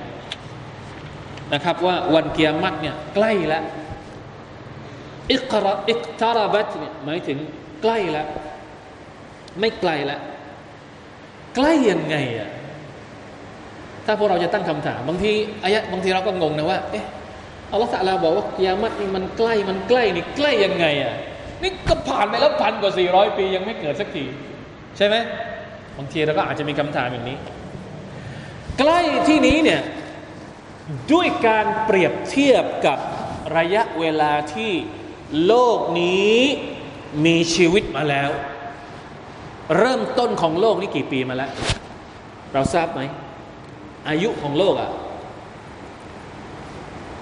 [1.53, 3.63] นะครับว่าวันเกียรติเนี่ยใกล้แล้ว
[5.33, 7.37] อิกระอิกตาราบัตเนี่ยหมายถึง
[7.81, 8.27] ใกล้แล้ว
[9.59, 10.21] ไม่ไกลแล้ว
[11.56, 12.48] ใกล้ยังไงอะ
[14.06, 15.32] ถ้าพวกเราจะตั้งคำถาม บางที
[15.64, 17.04] อายะบางทีเราก็งงนะว่าเอ๊ะ
[17.72, 21.14] อัลลอฮฺสัลาบอกว่ากิยามัตนี่มันใกล้มันใกล้นี่ใกล้ยังไงอะ
[21.62, 24.24] นี่ก็ผ่านไปแล้วพันกว่าสี่ร้อยปียังไม่เกิดสักที
[24.96, 25.16] ใช่ไหม
[25.96, 27.36] บางทีเราก็อาจจะมีคำถามอย่างนี้
[28.78, 29.82] ใกล้ที่นี้เนี่ย
[31.12, 32.98] ด้วยการเปรียบเทียบกับ
[33.56, 34.72] ระยะเวลาที่
[35.46, 36.38] โลกนี้
[37.24, 38.30] มีชีวิตมาแล้ว
[39.78, 41.50] เริ่มต้นของโลกนี่กี่ปีมาแล้ว
[42.52, 43.00] เราทราบไหม
[44.08, 44.90] อายุของโลกอะ่ะ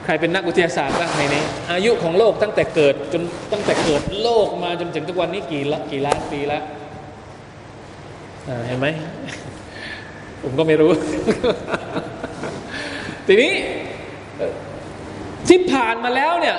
[0.04, 6.62] ใครเป็นนักวิทยาศาสตร์บ้างในนี้ อายุของโลกตั้งแต่เกิดจนตั้งแต่เกิดโลกมาจนถึงทุกวันนี้กี่ละกี่ล้านปีแล้ว
[8.66, 8.86] เห็นไหม
[10.42, 10.90] ผมก็ไม่รู้
[13.26, 13.52] ทีนี้
[15.48, 16.56] ที่ผ่านมาแล้วเนี่ย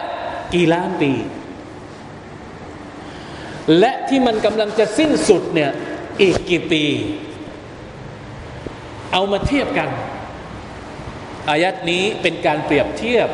[0.54, 1.12] กี่ล้านปี
[3.80, 5.72] และที่มันกำลังจะสิ้นสุดเนี่ย
[6.22, 6.84] อีกกี่ปี
[9.14, 9.90] เอามาเทียบกัน
[11.50, 13.28] อายัดนี้เป็นการเปรียบเทียบ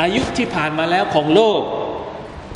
[0.00, 1.60] อายุที่ผ่านมาแล้วของโลก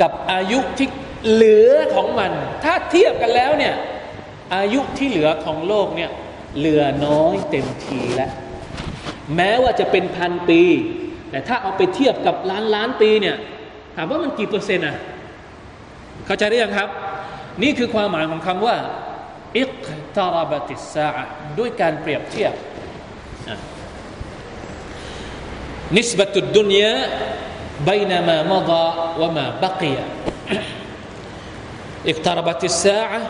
[0.01, 0.89] กับอายุที่
[1.31, 2.33] เหลือของมัน
[2.65, 3.75] ถ้าเทียบกันแล้วเนี่ย
[4.57, 6.11] อายุที่เหลือของโลกเนี่ย
[6.59, 8.31] เหลือน้อยเต็มทีแล้ว
[9.37, 10.63] แม้ว่าจะเป็นพันปี
[11.31, 13.37] แต่ถ้าเอาไปเทียบกับล้านล้านปีเนี่ย
[13.97, 14.97] ถามว่ามันกี่เปอร์เซ็นต์อะ
[16.26, 16.90] เข้าใจได้ยังครับ
[17.62, 18.78] นี่คือความหมายของคำว่า
[19.58, 21.10] อิกตาราบติสา
[21.60, 22.54] ด้วยการเปรียบเทียบ
[25.96, 26.94] นิสบตุดุนยา
[27.86, 28.86] بينما مضى
[29.22, 29.96] وما بقي
[32.08, 33.22] اقتربت الساعة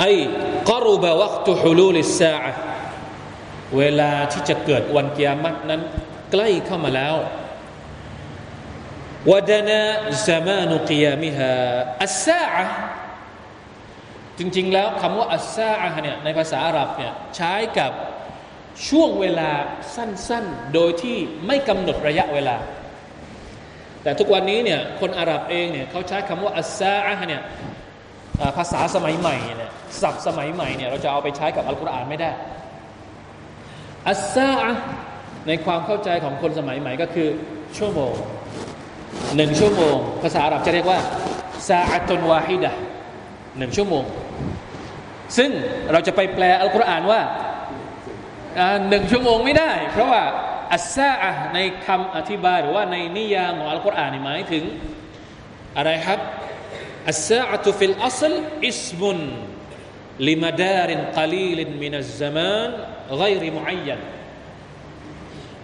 [0.00, 0.28] أي
[0.64, 2.54] قرب وقت حلول الساعة
[3.78, 5.80] เวลาที่จะเกิดวันกิยามัตนั้น
[6.32, 7.14] ใกล้เข้ามาแล้ว
[9.31, 9.81] วดนา
[10.27, 11.51] ซามานุกิยามิฮา
[12.03, 12.65] อัสซาอะ
[14.39, 17.91] จริงๆแล้วคำว่าอัสซาอะเนี่ยในภาษาอาหรับเนี่ยใช้กับ
[18.87, 19.51] ช่วงเวลา
[19.95, 22.57] สั้นๆ โดยที่ไม่กำหนดระยะเวลา
[24.03, 27.41] แต่ทุกวันนี้เนี่ยคนอาหรับเองเนี่ยเขาใช้คำว่าอัสซาอะเนี่ย
[28.57, 32.31] ภาษาสมัยใหม่เนี่ยศัพท์สมัยใหม่เนี่ยเราจะเอาไปใช้กับอัลกุรอานไม่ได้
[34.09, 34.73] อัสซาอะ
[35.47, 37.27] ในความเข้าใจของคนสมัยใหม่ก็คือ
[37.77, 38.13] ชั่วโมง
[39.35, 40.99] หนึ่งชั่วโมง ภาษาอาหรับจะเรียกว่า
[41.67, 42.71] ساعة واحدة
[43.57, 44.03] หนึ่งชั่วโมง
[45.37, 45.51] ซึ่ง
[45.91, 47.21] เราจะไปแปลอัลกุรอานว่า
[48.89, 50.23] หนึ่งชั่วโมงไม่ได้ เพราะว่า
[50.73, 54.63] อัสซาอะในคำอธิบายหรือว่าในนิยามของอัลกุรอานหมายถึง
[55.77, 56.19] อะไรครับ
[57.09, 58.35] الساعة في الأصل
[58.67, 59.19] اسم
[60.27, 62.71] ลิมาดารินกลีลินมินัซมาน
[63.19, 63.99] ไกรมุอัยยัน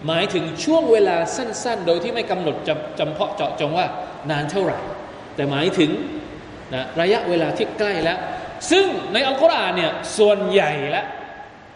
[0.06, 3.86] หมายถึงช่วงเวลาสั้น ๆ โดยที่ไม่กำหนดจำจำเพาะเจาะจงว่า
[4.30, 4.78] นานเท่าไหร่
[5.34, 5.90] แต่หมายถึง
[6.74, 8.18] นะระยะเวลาที่ใกล้แล้ว
[8.70, 11.06] ซึ่งในอัลกุรอานเนี่ยส่วนใหญ่แล้ว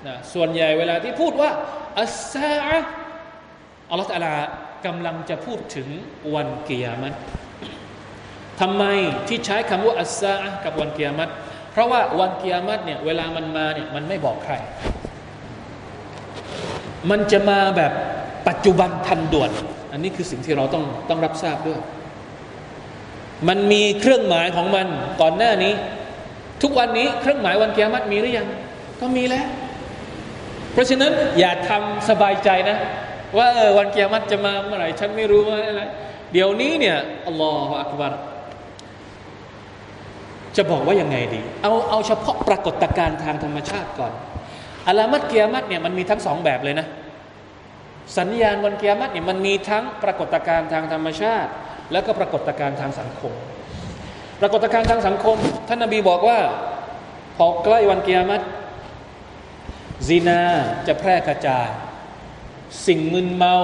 [0.06, 1.50] นะส่วนใหญ่เวลาที่พูดว่า
[2.00, 2.56] อัสซา
[3.90, 4.34] อัลลอฮฺตะลา
[4.87, 5.88] กำลังจะพูดถึง
[6.34, 7.14] วันเกียรติ
[8.60, 8.84] ทำไม
[9.28, 10.34] ที่ใช้คำว่าอัสซา
[10.64, 11.32] กับวันเกียรติ
[11.72, 14.54] เพราะว่าวันเกียรติเนี่ยเวลามันมาเนี่ยมันไม่บอกใคร
[17.10, 17.92] มันจะมาแบบ
[18.48, 19.50] ปัจจุบันทันด่วน
[19.92, 21.80] อันนี้คือสิ่งที่เราต้องต้องรับทราบด้วย
[23.48, 24.86] มันมีเครื่องหมายของมัน
[25.20, 25.72] ก่อนหน้านี้
[26.62, 28.48] ทุกวันนี้เครื่องหมายวันเกียรติมีหรือยัง
[29.00, 29.46] ก็มีแล้ว
[30.72, 32.78] เพราะฉะนั้นอย่าทำสบายใจนะ
[33.36, 35.82] ว่าเออวันเกียรติจะมาเมื่อไหร่ฉันไม่รู้ว่าอะไร
[36.32, 38.12] เดี๋ยวนี้เนี่ยอัลลอฮฺอักบาร
[40.56, 44.12] จะบอกว่ายังไงดี เอาเอาเฉพาะปรากฏการณ์ทางธรรมชาติก่อน
[44.86, 46.86] อัลามัดเกียรติเนี่ยมันมีทั้งสองแบบเลยนะ
[48.18, 51.50] สัญญาณวันเกียรติเนี่ยมันมีทั้งปรากฏการณ์ทางธรรมชาติ
[51.92, 53.32] แล้วก็ปรากฏการณ์ทางสังคม
[54.40, 55.36] ปรากฏการณ์ทางสังคม
[55.68, 56.38] ท่านนบีบอกว่า
[57.37, 58.44] พอใกล้วันเกียรติ
[60.08, 60.40] ซินา
[60.87, 61.68] จะแพร่กระจาย
[62.87, 63.56] สิ่งมึนเมา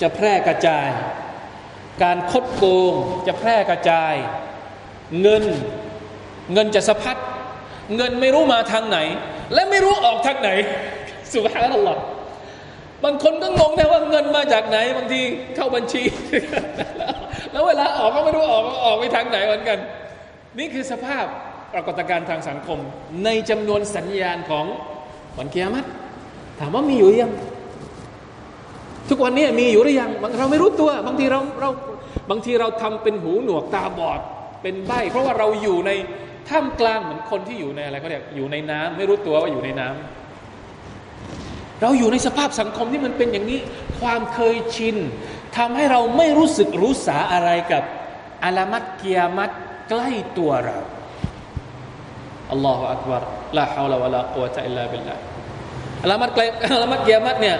[0.00, 0.88] จะแพร่กระจาย
[2.02, 2.92] การคดโกง
[3.26, 4.14] จะแพร่กระจาย
[5.20, 5.44] เงิน
[6.52, 7.16] เงินจะสะพัด
[7.96, 8.98] เงินไม่รู้มาทางไหน
[9.54, 10.50] และไม่รู้ออกทางไหน
[11.32, 11.98] สุภาพนัลลอฮ
[13.04, 15.20] บางคนก็งงนะว่าเงินมาจากไหน บางที
[15.56, 16.02] เข้าบัญชี
[17.52, 19.78] แล้วเวลาออกก็ไม่รู้ออกออกไปทางไหนเหมือนกัน
[20.58, 21.24] นี่คือสภาพ
[21.72, 22.78] ปรากฏการณ์ทางสังคม
[23.24, 24.66] ในจำนวนสัญญาณของ
[25.38, 25.86] วันเกียรติ
[26.60, 27.32] ถามว่ามีอยู่ยัง
[29.08, 31.70] ทุกวันนี้มีอยู่หรือยังเราไม่รู้ตัว บางทีเราเรา
[32.30, 34.20] บางทีเราทำเป็นหูหนวกตาบอด
[34.62, 35.90] เป็นใบเพราะว่าเราอยู่ใน
[36.48, 43.60] ท่ามกลางเหมือนคนที่อยู่ในอะไรก็เรียกอยู่ในน้ำไม่รู้ตัวว่าอยู่ในน้ำเราอยู่ในสภาพสังคมที่มันเป็นอย่างนี้
[44.00, 44.96] ความเคยชิน
[45.56, 47.82] ทำให้เราไม่รู้สึกรู้สาอะไรกับ
[48.44, 49.50] อาลามัตเกียมัต
[49.88, 50.78] ใกล้ตัวเรา
[52.52, 53.22] อัลลอฮฺอักบาร
[53.56, 55.14] ลาฮาวลาวะลากุวะตะอิลลาบิลลา
[56.02, 57.56] อาลามัตใกล้อาลามัตเกียมัตเนี่ย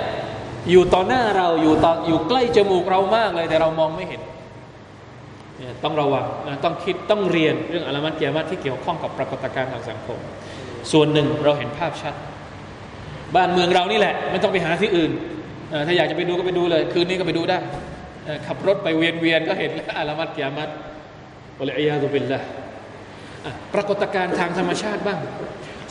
[0.70, 4.20] อยู่ต่อหน้าเราอยู่ตออยู่ใกล้จมูกเรามากเลยแต่เรามองไม่เห็น
[5.85, 6.25] ต้องระวัง
[6.65, 10.19] ต้องคิดต้องเรียนเรื่องอาลามัตเกียมัตที่เกี่ยวข้องกับปรากฏการณ์ทางสังคม
[10.93, 12.15] ส่วนหนึ่งเราเห็นภาพชัด
[13.37, 15.11] บ้านเมืองเรานี่แหละ ไม่ต้องไปหาที่อื่น
[15.87, 17.59] ถ้าอยากจะไปดูก็ไปดูเลย คืนนี้ก็ไปดูได้
[18.47, 20.69] ขับรถไปเวียนเวียนก็เห็นอาลามัตเกียมัต
[21.61, 22.41] อัลอยาตุบิลละ
[23.75, 25.19] ปรากฏการณ์ทางธรรมชาติบ้าง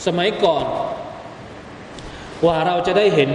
[0.06, 0.64] สมัยก่อน
[2.46, 3.30] ว่าเราจะได้เห็น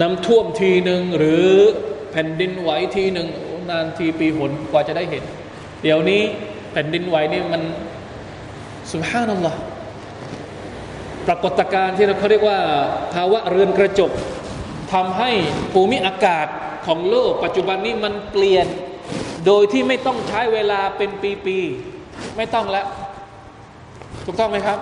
[0.00, 1.46] น้ำท่วมทีหนึ่งหรือ
[2.10, 3.28] แผ่นดินไหวทีหนึ่ง
[3.70, 5.24] นานทีปีหนกว่าจะได้เห็น
[5.82, 6.22] เดี๋ยวนี้
[6.72, 7.62] แผ่นดินไหวนี่มัน
[8.90, 9.54] สุภาพนั่นหรอ
[11.26, 12.58] ปรากฏการณ์ที่เราเขาเรียกว่า
[13.14, 14.10] ภาวะเรือนกระจก
[14.92, 15.30] ทำให้
[15.72, 16.46] ภูมิอากาศ
[16.86, 18.66] ของโลก ปัจจุบันนี้มันเปลี่ยน
[19.46, 21.10] โดยที่ไม่ต้องใช้เวลาเป็น
[21.46, 22.86] ปีๆไม่ต้องแล้ว
[24.24, 24.78] ถูกต้องไหมครับ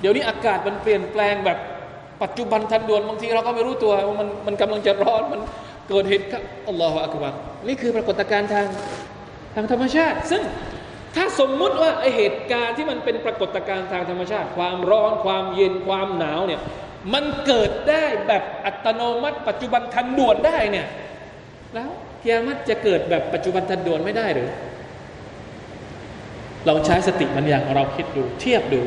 [0.00, 1.58] เดี๋ยวนี้อากาศมันเปลี่ยนแปลงแบบ
[2.22, 5.40] ปัจจุบันทันด่วนบางทีเราก็ไม่รู้ตัวว่ามันมันกำลังจะร้อนมัน
[5.88, 7.32] เกิดเหตุการณ์อัลลอฮฺอักบัร
[7.68, 8.66] นี่คือปรากฏการณ์ทาง
[9.54, 10.42] ทางธรรมชาติ ซึ่ง
[11.16, 16.60] ถ้าสมมุติว่าไอเหตุการณ์ที่มันเป็นปรากฏการณ์ทางธรรมชาติ ความร้อนความเย็นความหนาวเนี่ย
[17.14, 20.86] มันเกิดได้แบบอัตโนมัติ ปัจจุบันทันด่วนได้เนี่ย
[21.74, 21.90] แล้ว
[22.22, 24.50] กิยามัตจะเกิดแบบปัจจุบันทันด่วนไม่ได้หรือ
[26.66, 28.80] เราใช้สติมันอย่างเราคิดดู เทียบดู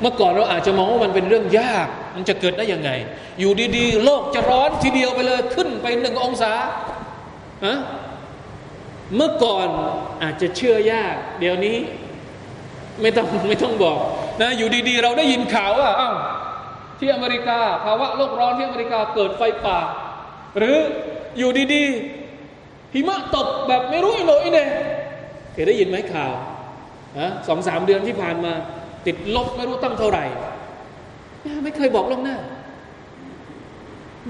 [0.00, 2.90] เมื่อก่อนเราอาจจะมองว่ามันเป็นเรื่องยาก มันจะเกิดได้ยังไง
[3.40, 6.52] อยู่ดีๆ โลกจะร้อนทีเดียวไปเลยขึ้นไปหนึ่งองศา
[7.66, 7.78] ฮะ
[9.16, 9.68] เมื่อก่อน
[10.22, 11.76] อาจจะเชื่อยาก เดี๋ยวนี้
[13.02, 13.98] ไม่ต้องไม่ต้องบอก
[14.42, 16.16] นะอยู่ดีๆ เราได้ยินข่าวว่าอ้าว
[16.98, 19.78] ที่อเมริกาภาวะโลกร้อนที่อเมริกาเกิดไฟป่า
[20.58, 20.78] หรือ
[21.38, 24.66] อยู่ดีๆหิมะตกแบบไม่รู้อีโนอีเน่
[25.52, 28.52] เคยได้ยินไหมข่าวะสองสามเดือนที่ผ่านมา
[29.06, 30.24] ติดลบไม่รู้ตั้งเท่าไหร่
[31.64, 32.36] ไม่เคยบอกล่วงหน้า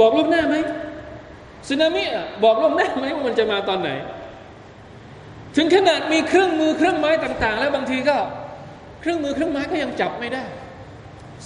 [0.00, 0.56] บอกล่วงหน้าไหม
[1.68, 3.90] สึนามิอะบอกล่วงหน้าไหมว่ามันจะมาตอนไหน
[5.56, 8.16] ถึงขนาดมีเครื่องมือเครื่องไม้ต่าง ๆ แล้วบางทีก็
[9.00, 10.44] เครื่องมือเครื่องไม้ก็ยังจับไม่ได้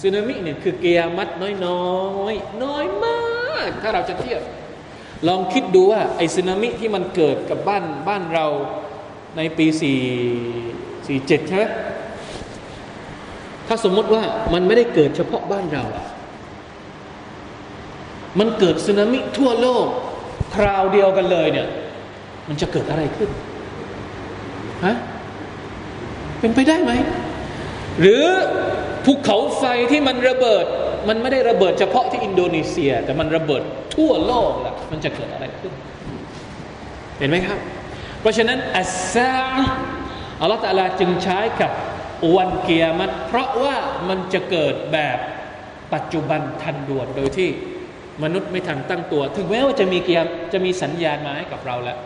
[0.01, 1.91] สึนามิเนี่ยคือเกียร์มัดน้อยน้อ
[2.31, 3.17] ยน้อยมา
[3.67, 4.41] ก ถ้าเราจะเทียบ
[5.27, 8.45] ลองคิดดูว่าไอ้สึนามิที่มันเกิดกับบ้านบ้านเรา
[9.37, 9.99] ในปีสี่
[11.07, 11.65] สี่เจ็ดใช่ไหม
[13.71, 15.83] ถ้าสมมติว่ามันไม่ได้เกิดเฉพาะบ้านเรา
[18.39, 19.85] มันเกิดสึนามิทั่วโลก
[20.55, 21.67] คราวเดียวกันเลยเนี่ย
[22.47, 23.29] มันจะเกิดอะไรขึ้น
[24.85, 24.95] ฮะ
[26.39, 26.91] เป็นไปได้ไหม
[28.01, 28.23] หรือ
[29.05, 30.65] ภูเขาไฟที่มันระเบิด
[31.07, 33.63] มันไม่ได้ระเบิดเฉพาะที่อินโดนีเซีย แต่มันระเบิด
[33.95, 35.73] ทั่วโลกแหละมันจะเกิดอะไรขึ้น
[37.19, 37.59] เห็นไหมครับ
[38.21, 39.33] เพราะฉะนั้นอัสซา
[40.41, 41.71] อัลลอฮฺตาลาจึงใช้กับ
[42.36, 43.76] วันเกียรติเพราะว่า
[44.08, 45.18] มันจะเกิดแบบ
[45.94, 47.48] ปัจจุบันทันด่วนโดยที่
[48.22, 51.98] มนุษย์ไม่ทันตั้งตัว ถึงแม้ว่าจะมีเกียรจะมีสัญญาณมาให้กับเราแล้ว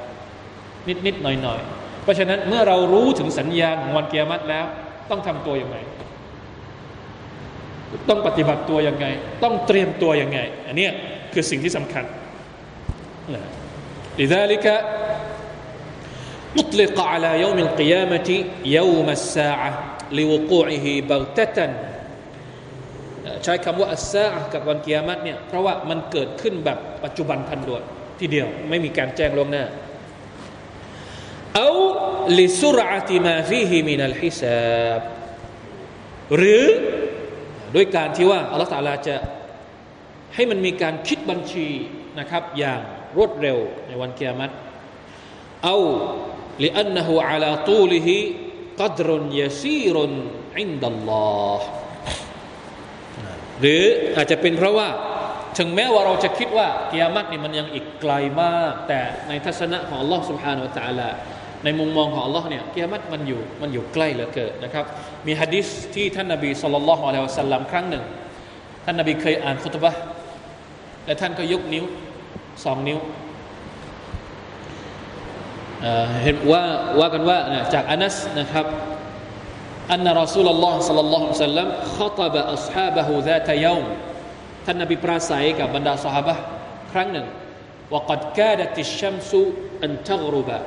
[0.89, 1.61] นิดนิดหน่อยหน่อย
[2.03, 4.64] เพราะฉะนั้นเมื่อเรารู้ถึงสัญญาณของวันเกียรติแล้ว
[5.11, 5.79] ต้องทำตัวอย่างไร
[8.09, 9.07] ต้องปฏิบัติตัวยังไง
[9.43, 10.89] ต้องเตรียมตัวยังไง อันนี้
[11.33, 12.05] คือสิ่งที่สำคัญ
[13.35, 13.45] นะ
[14.22, 14.66] لذلك
[16.61, 18.29] أطلق على يوم القيامة
[18.79, 19.70] يوم الساعة
[20.20, 21.72] ลิวกูอิฮีบัลตตัน
[23.43, 27.84] ใช้คำว่าอัสซากับวันกิยามัตเนี่ยเพราะว่ามันเกิดขึ้นแบบปัจจุบันทันด่วน
[28.20, 29.66] ทีเดียวไม่มีการแจ้งล่วงหน้า
[31.56, 35.01] أو لسرعة ما فيه من الحساب
[36.36, 36.66] หรือ
[37.76, 39.16] ด้วยการที่ว่าอัลลอฮฺตาลาจะ
[40.36, 41.68] ให้มันมีการคิดบัญชี
[42.20, 42.80] นะครับอย่าง
[43.18, 43.57] รวดเร็ว
[43.88, 44.53] ในวันเกียรติ
[45.64, 45.78] เอา
[46.64, 48.18] ลิอันนหูอัลาตูลิฮิ
[48.72, 49.97] لأنه على طوله قدر يسير
[50.57, 51.61] عند الله
[53.61, 53.83] หรือ
[54.16, 54.89] อาจจะเป็นเพราะว่า
[55.59, 58.12] ถึงแม้ว่าเราจะคิดว่ากิยามัตนี่มันยังอีกไกล
[58.43, 61.09] มาก แต่ในทัศนะของ Allah سبحانه และ تعالى
[61.64, 64.85] ในมุมมองของ Allah เนี่ยกิยามัตมันอยู่มันอยู่ใกล้เหลือเกินนะครับ
[65.26, 68.05] มีฮะดิษที่ท่านนบีสุลต่านละฮ์อะลัยฮิวะสัลลัมครั้งหนึ่ง
[68.85, 69.93] ท่านนบีเคยอ่านคุตบะ
[71.07, 71.85] และท่านก็ยกนิ้ว
[72.64, 72.99] สองนิ้ว
[76.24, 76.64] เห็นว่า
[77.00, 77.38] ว่ากันว่า
[77.74, 78.66] จากอานัสนะครับ
[79.92, 81.68] อันนรอสูลลอฮ์สัลลัลลอฮุสัลลัม
[81.98, 83.84] ขตบะอัศฮาบะฮูซาตะยม
[84.66, 86.36] ท่านนบีปราศัยกับบรรดาสหบะ
[86.92, 87.26] ครั้งหนึ่ง
[87.92, 89.42] ว่ากัดกาดติชัมซุ
[89.84, 90.58] อันทักรุบะ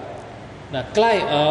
[0.75, 1.43] นะใกล้อ๋อ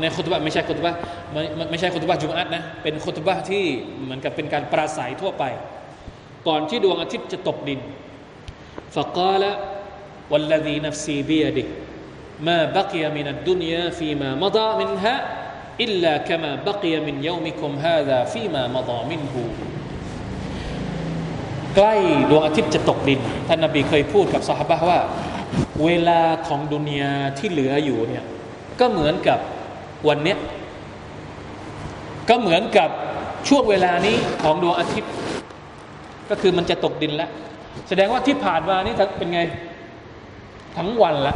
[0.00, 0.92] ในคุตบะไม่ใช่คุตบะ
[1.32, 3.64] ไม่ไม่ใช่คุตบะจุมอัตนะเป็นคุตบะที่
[4.02, 5.44] เหมือนกับเป็นการปราศัยทั่วไป
[6.46, 7.80] ก่อนที่ดวงอาทิตย์จะตกดิน
[8.96, 9.50] ฟะกาละ
[10.32, 11.64] วัลลดีนัฟซีบียดิ
[12.47, 15.15] ما بقي من الدنيا فيما مضى منها
[15.79, 19.35] إلا كما بقي من يومكم هذا فيما مضى منه
[21.75, 21.95] ใกล้
[22.29, 24.99] ดวงอาทิตย์จะตกดินท่านนบีเคยพูดกับสหบะว่า
[25.85, 28.23] เวลาของดุนยาที่เหลืออยู่เนี่ย
[28.79, 29.39] ก็เหมือนกับ
[30.07, 30.37] วันเนี้ย
[32.29, 32.89] ก็เหมือนกับ
[33.47, 35.11] ช่วงเวลานี้ของดวงอาทิตย์
[36.29, 37.29] ก็คือมันจะตกดินแล้ว
[37.87, 39.41] แสดงว่าที่ผ่านมานี่เป็นไง
[40.77, 41.35] ทั้งวันละ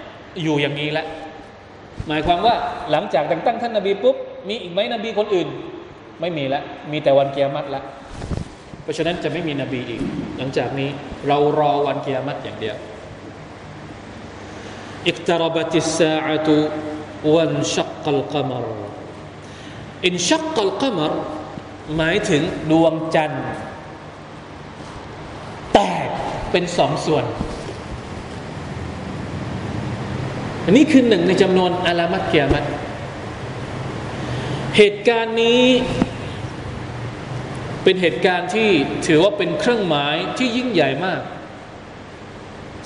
[0.43, 1.05] อยู่อย่างนี้แหละ
[2.07, 2.55] หมายความว่า
[2.91, 4.15] หลังจากแต่งตั้งท่านนาบีปุ๊บ
[4.49, 5.47] มีอีกไหมนบีคนอื่น
[6.21, 7.81] ไม่มีแล้วมีแต่วันเกียรติละ
[8.83, 10.01] เพราะฉะนั้นจะไม่มีนบีอีก
[10.37, 10.89] หลังจากนี้
[11.27, 12.75] เรารอวันเกียรติอย่างเดียว
[15.07, 16.55] อิกตารบัติสาอัตุ
[17.35, 18.65] วันชักกัลกมร
[20.05, 21.13] อินชักกัลกมร
[21.95, 23.45] หมายถึงดวงจันทร์
[25.73, 26.07] แตก
[26.51, 27.25] เป็นสองส่วน
[30.65, 32.67] อันนี้คือหนึ่งในจำนวนอาลามัตเกียรติ
[34.77, 35.63] เหตุการณ์นี้
[37.83, 38.69] เป็นเหตุการณ์ที่
[39.07, 41.21] ถือว่าเป็นเครื่องหมายที่ยิ่งใหญ่มาก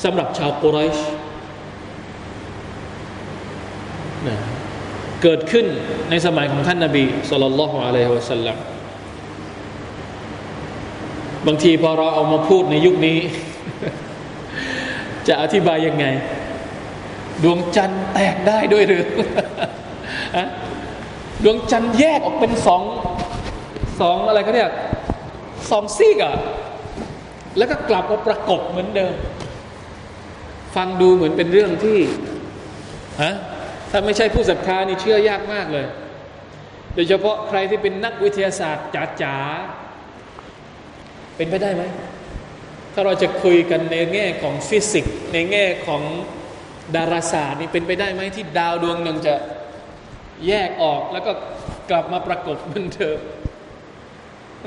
[0.03, 0.97] สำหรับชาวกุไรช
[4.27, 4.37] นะ
[5.23, 5.65] เกิดขึ้น
[6.09, 8.57] ในสมัยของท่านนาบีสุลต่านละฮ์อะลัยฮิวะสัลลัม
[11.47, 13.17] บางทีพอเราเอามาพูดในยุคนี้
[15.27, 16.05] จะอธิบายยังไง
[17.43, 19.03] ดวงจันทร์แตกได้ด้วยหรือ
[21.43, 22.81] ดวงจันทร์แยกออกเป็นสอง
[24.01, 24.71] สองอะไรเขาเรียก
[25.71, 26.33] สองซีกอะ
[27.57, 29.13] แล้วก็กลับมาประกบเหมือนเดิม
[30.75, 31.99] ฟังดูเหมือนเป็นเรื่องที่
[33.23, 33.33] ฮะ
[33.91, 35.85] ถ้าไม่ใช่ผู้ศรัทธานี่เชื่อยากมากเลย
[36.93, 38.87] โดยเฉพาะใครที่เป็นนักวิทยาศาสตร์
[39.21, 41.83] จ๋าๆเป็นไปได้ไหม
[42.93, 46.01] ถ้าเราจะคุยกันในแง่ของฟิสิกส์ในแง่ของ
[46.95, 49.35] ดาราศาสตร์นี่เป็นไปได้ไหมที่ดาวดวงหนึ่งจะ
[50.47, 51.31] แยกออกแล้วก็
[51.89, 53.19] กลับมาประกบเหมือนเดิม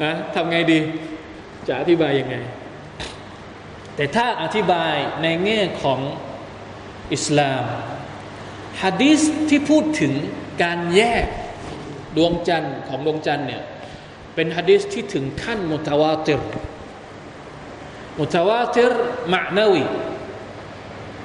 [0.02, 0.78] นะทำไงดี
[1.68, 2.36] จะอธิบายยังไง
[3.96, 6.00] แต่ถ้าอธิบายในแง่ของ
[7.12, 7.64] อิสลาม
[8.82, 10.12] ฮะดีสที่พูดถึง
[10.62, 11.26] การแยก
[12.16, 13.62] ดวงจันทร์ของดวงจันทร์เนี่ย
[14.34, 16.42] เป็นฮะดีสที่ถึงขั้นมุตาวาติร
[18.18, 18.92] มุตาวาติร
[19.32, 19.84] มะนาวี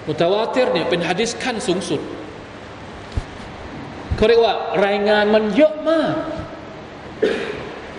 [0.07, 2.01] มุตาวาติรเนี่ยเป็นฮะดีสขั้นสูงสุด
[4.15, 6.13] เขาเรียกว่ารายงานมันเยอะมาก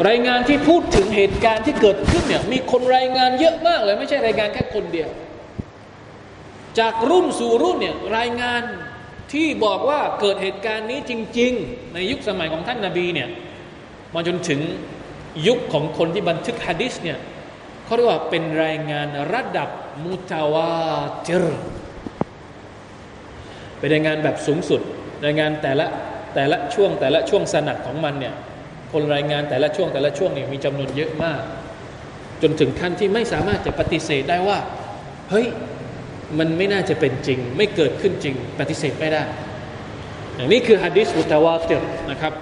[0.08, 5.08] รายงานที่พูดถึงเหตุการณ์ที่เกิดขึ้นเนี่ยมีคนรายงานเยอะมากเลยไม่ใช่รายงานแค่คนเดียว
[6.78, 8.62] จากรุ่นสู่รุ่นเนี่ยรายงาน
[9.32, 13.28] ที่บอกว่าเกิดเหตุการณ์นี้จริง ๆ ในยุคสมัยของท่านนาบีเนี่ย
[14.14, 14.60] มาจนถึง
[15.46, 17.18] ยุคของคนที่บันทึกฮะดิษเนี่ย
[17.84, 19.68] เขาเรียกว่าเป็นรายงานระดับ
[20.04, 20.72] มุตาวา
[21.24, 21.44] เจร
[23.79, 24.81] เป็นรายงานแบบสูงสุด
[25.25, 25.85] รายงานแต่ละ
[26.35, 28.33] แต่ละช่วงแต่ละช่วงสนัดของมันเนี่ย
[28.91, 31.41] คนรายงานแต่ละช่วงแต่ละช่วงเนี่ยมีจำนวนเยอะมาก
[32.41, 34.59] จนถึงขั้นที่ไม่สามารถจะปฏิเสธได้ว่า
[35.29, 35.47] เฮ้ย
[36.39, 39.23] มันไม่น่าจะเป็นจริง ไม่เกิดขึ้นจริง ปฏิเสธไม่ได้
[40.35, 41.81] อย่างนี้คือฮะดิษมุตาวาติร
[42.11, 42.33] นะครับ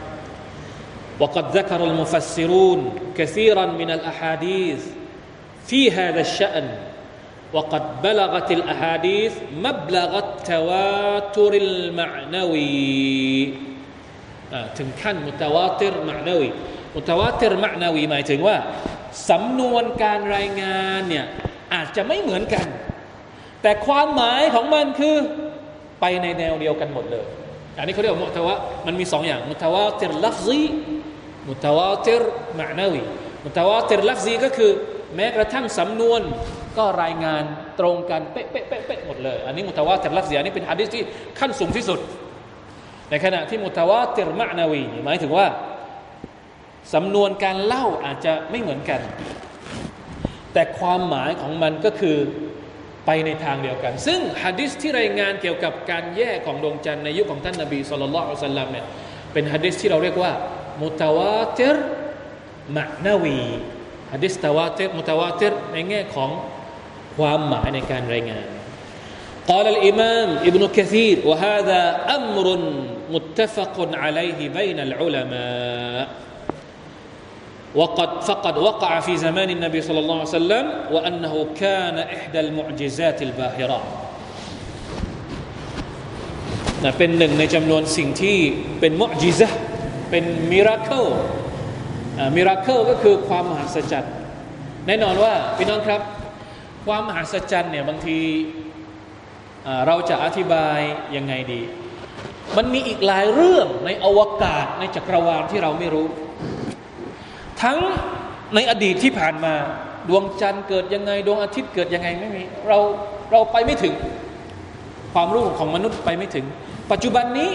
[1.19, 2.79] وقد ذكر المفسرون
[3.17, 4.81] كثيرا من الأحاديث
[5.67, 6.67] في هذا الشأن
[7.55, 9.33] وقد بلغت الأحاديث
[9.65, 12.87] مبلغ التواتر المعنوي
[14.77, 16.49] ถึงขั้นมุตาวาติรมะนาวี
[16.95, 18.57] มุตาวาติรมะนาวีหมายถึงว่า
[19.29, 21.25] สำนวนการรายงานเนี่ย
[21.73, 22.67] อาจจะไม่เหมือนกัน
[23.61, 25.15] แต่ความหมายของมันคือ
[26.01, 27.25] ไปในแนวเดียวกันหมดเลย
[27.77, 28.55] อันนี้เขาเรียกว่ามุตาวะ
[28.87, 30.63] มันมีสองอย่างมุตาวาติรลัฟซี
[31.49, 32.23] มุตาวาติร
[32.59, 33.01] มะนาวี
[33.45, 34.71] มุตาวาติรลัฟซีก็คือ
[35.15, 36.21] แม้กระทั่งสำนวน
[36.78, 37.42] ก็รายงาน
[37.80, 41.02] ตรงกันเป๊ะเป๊ะเป๊ะเป๊ะหมดเลย อันนี้มุตาวาติรลัฟซีอันนี้เป็นฮะดิษที่
[41.38, 42.00] ขั้นสูงที่สุด
[43.10, 45.46] ในขณะที่มุตาวาติรมะนาวีหมายถึงว่า
[46.94, 49.00] สำนวนการเล่าอาจจะไม่เหมือนกัน
[50.52, 52.16] แต่ความหมายของมันก็คือ
[53.06, 58.86] ไปในทางเดียวกัน ซึ่งฮะดิษที่รายงานเกี่ยวกับการแยกของดวงจันทร์ในยุคของท่านนบีสุลต่านละอัลสลัมเนี่ย
[59.32, 60.32] เป็นฮะดิษที่เราเรียกว่า
[60.82, 61.76] มุตาวาติร
[62.76, 63.40] มะนาวี
[64.12, 66.30] ฮะดิษตาวาติรมุตาวาติรในแง่ของ
[67.17, 68.47] ความหมายในการรายงาน
[69.53, 71.81] قال الإمام ابن كثير وهذا
[72.15, 72.47] أمر
[73.15, 76.07] متفق عليه بين العلماء
[77.75, 83.87] وقد فقد وقع في زمان النبي صلى الله عليه وسلم وأنه كان إحدى المعجزات الباهرات
[86.83, 88.37] นะเป็นหนึ่งในจำนวนสิ่งที่
[88.79, 89.49] เป็นมุจิซะ
[90.09, 91.05] เป็นมิราเคิล
[92.35, 94.13] มิราเคิลก็คือความมหัศจรรย์
[94.87, 96.01] แน่นอนว่าพี่น้องครับ
[96.86, 98.18] ความมหัศจรรย์เนี่ยบางที
[99.86, 100.78] เราจะอธิบาย
[101.16, 101.62] ยังไงดี
[102.56, 106.06] มันมีอีกหลายเรื่องในอวกาศในจักรวาลที่เราไม่รู้
[107.62, 107.78] ทั้ง
[108.54, 109.54] ในอดีตที่ผ่านมา
[110.08, 112.78] ดวงจันทร์เกิดยังไง ดวงอาทิตย์เกิดยังไงไม่มีเรา
[113.30, 113.94] เราไปไม่ถึง
[115.14, 116.46] ความรู้ของมนุษย์ไปไม่ถึง
[116.90, 117.50] ปัจจุบันนี้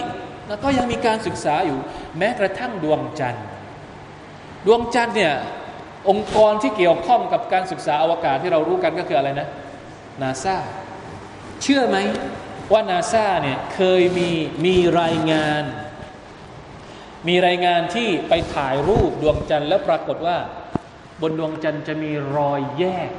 [0.63, 1.79] ก็ยังมีการศึกษาอยู่
[2.17, 3.45] แม้กระทั่งดวงจันทร์
[4.65, 5.33] ดวงจันทร์เนี่ย
[6.09, 9.47] องค์กรที่เกี่ยวข้องกับการศึกษาอวกาศที่เรารู้กันก็คืออะไรนะ
[10.21, 10.55] นาซา
[11.61, 11.97] เชื่อไหม
[12.73, 14.29] ว่านาซาเนี่ยเคยมี
[14.65, 15.63] มีรายงาน
[17.27, 20.37] มีรายงานที่ไปถ่ายรูปดวงจันทร์แล้วปรากฏว่า
[21.21, 23.09] บนดวงจันทร์จะมีรอยแยก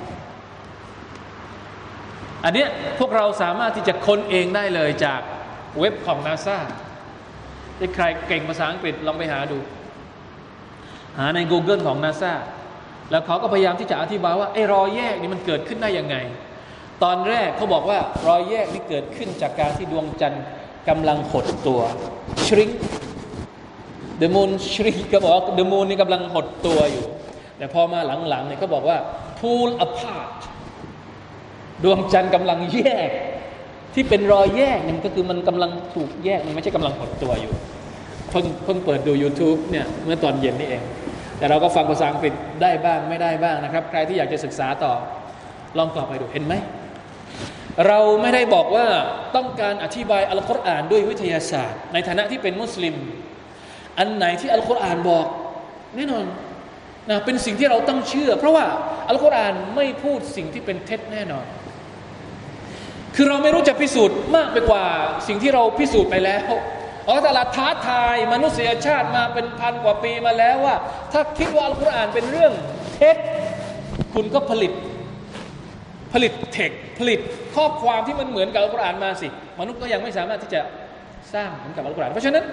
[2.45, 2.67] อันนี้
[2.99, 5.21] พวกเราสามารถที่จะค้นเองได้เลยจาก
[5.79, 6.59] เว็บของนาซา
[7.79, 9.59] ที่ใครเก่งภาษาอังกฤษลองไปหาดู
[11.19, 12.33] หาใน Google ของนาซา
[13.11, 16.17] แล้วเขาก็พยายามที่จะอธิบายว่าไอ้รอยแยกนี่มันเกิดขึ้นได้ยังไง
[17.03, 20.45] ตอนแรกเขาบอกว่ารอยแยกนี่เกิดขึ้นจากการที่ดวงจันทร์
[20.89, 21.81] กำลังหดตัว
[22.47, 22.71] ชริง
[24.19, 27.07] เดมูนชริงก็บอกว่าเดมูนนี่กำลังหดตัวอยู่
[27.59, 27.99] แต่พอมา
[28.29, 28.97] หลังๆเนี่ยเขาบอกว่า
[29.39, 30.31] pull apart
[31.85, 33.11] ดวงจันทร์กำลังแยก
[33.95, 37.53] ที่เป็นรอยแยกนี่ก็คือมันกำลังถูกแยกมันไม่ใช่กำลังหดตัวอยู่
[38.31, 40.83] เพิ่งเพิ่งเปิดดู YouTube เนี่ยเมื่อตอนเย็นนี่เอง
[41.39, 42.33] แต่เราก็ฟังภาษาอังกฤษ
[42.63, 44.95] ได้บ้างไม่ได้บ้างนะครับ ใครที่อยากจะศึกษาต่อ
[45.79, 46.55] ลองกลับไปดูเห็นไหม
[47.87, 48.87] เราไม่ได้บอกว่า
[49.37, 52.95] ต้องการอธิบายอัลกุรอานด้วยวิทยาศาสตร์ ในฐานะที่เป็นมุสลิม
[53.99, 55.27] อันไหนที่อัลกุรอานบอก
[55.97, 56.27] แน่นอน
[57.11, 58.67] นะเป็นสิ่งที่เราต้องเชื่อ เพราะว่า
[59.09, 61.47] อัลกุรอานไม่พูดสิ่งที่เป็นเท็จแน่นอน
[63.17, 64.85] คือเราไม่รู้จะพิสูจน์มากไปกว่า
[65.29, 66.41] สิ่งที่เราพิสูจน์ไปแล้ว
[67.09, 70.75] อัลลอฮฺท้าทายมนุษยชาติมาเป็นพันกว่าปีมาแล้วว่า
[71.13, 72.53] ถ้าคิดว่าอัลกุรอานเป็นเรื่อง
[72.95, 73.17] เท็จ
[74.15, 74.73] คุณก็ผลิต
[76.13, 77.21] ผลิตเทคผลิต
[77.55, 79.29] ข้อความที่มันเหมือนกับอัลกุรอานมาสิ
[79.61, 80.61] มนุษย์ก็ยังไม่สามารถที่จะ
[81.35, 82.45] สร้างเหมือนกับอัลกุรอานเพราะฉะนั้น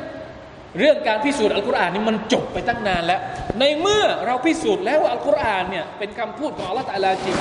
[0.79, 3.19] เรื่องการพิสูจน์อัลกุรอานนี่มันจบไปตั้งนานแล้ว
[3.59, 7.37] ในเมื่อเราพิสูจน์แล้วว่าอัลกุรอานเนี่ยเป็นคำพูดของอัลลอฮฺตาลาจริง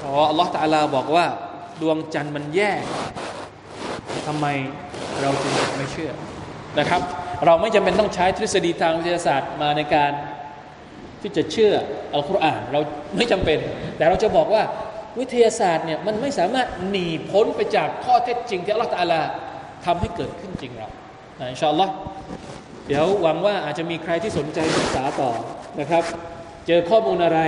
[0.00, 1.26] พราะอัลลอฮฺตาลาบอกว่า
[1.80, 2.82] ดวงจันทร์มันแยก
[4.26, 4.46] ทำไม
[5.20, 6.12] เราจึงไม่เชื่อ
[6.78, 7.00] นะครับ
[7.46, 10.12] เราไม่จำเป็นต้องใช้ทฤษฎีทางวิทยาศาสตร์มาในการ
[11.20, 11.72] ที่จะเชื่อ
[12.14, 12.80] อัลกุรอานเรา
[13.16, 13.58] ไม่จำเป็น
[13.96, 14.62] แต่เราจะบอกว่า
[15.18, 19.20] วิทยาศาสตร์เนี่ยมันไม่สามารถหนีพ้นไปจากข้อเท็จจริงที่อัลลอฮฺตาลา
[19.84, 20.88] ทำให้เกิดขึ้นจริงเรา
[21.50, 21.92] อินชาอัลลอฮ์
[22.88, 25.30] เดี๋ยวหวังว่าอาจจะมีใครที่สนใจศึกษาต่อ
[25.80, 26.04] นะครับ
[26.66, 27.40] เจอข้อมูลอะไร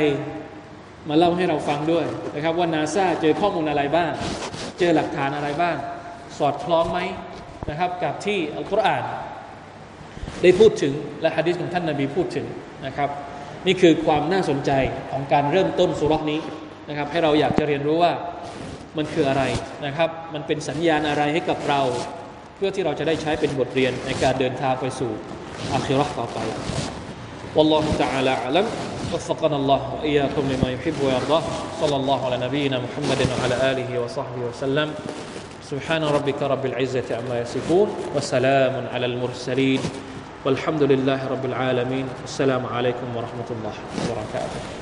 [1.09, 4.13] มาเล่าให้เราฟังด้วยนะครับว่านาซาเจอข้อมูลอะไรบ้าง
[4.79, 5.77] เจอหลักฐานอะไรบ้าง
[6.40, 7.00] สอดคล้องไหม
[7.70, 9.04] นะครับ กับที่อัลกุรอาน
[10.42, 12.46] ได้พูดถึงและฮะดิษของท่านนาบีพูดถึง
[12.86, 13.10] นะครับ
[13.68, 14.72] นี่คือความน่าสนใจ
[15.12, 16.40] ของการเริ่มต้นสุรษนี้
[16.90, 18.14] นะครับ ให้เราอยากจะเรียนรู้ว่า
[18.98, 19.44] มันคืออะไร
[19.86, 21.82] นะครับ มันเป็นสัญญาณอะไรให้กับเรา
[22.56, 25.12] เพื่อที่เราจะได้ใช้เป็นบทเรียนในการเดินทางไปสู่
[25.72, 26.40] อาคิรอต่อไป
[27.56, 28.66] والله تعالى أعلم
[29.14, 31.44] وفقنا الله وإياكم لما يحب ويرضاه
[31.82, 34.88] صلى الله على نبينا محمد وعلى آله وصحبه وسلم
[35.71, 39.81] سبحان ربك رب العزة عما يصفون وسلام على المرسلين
[40.45, 42.07] والحمد لله رب العالمين.
[42.25, 43.75] السلام عليكم ورحمة الله
[44.11, 44.80] وبركاته.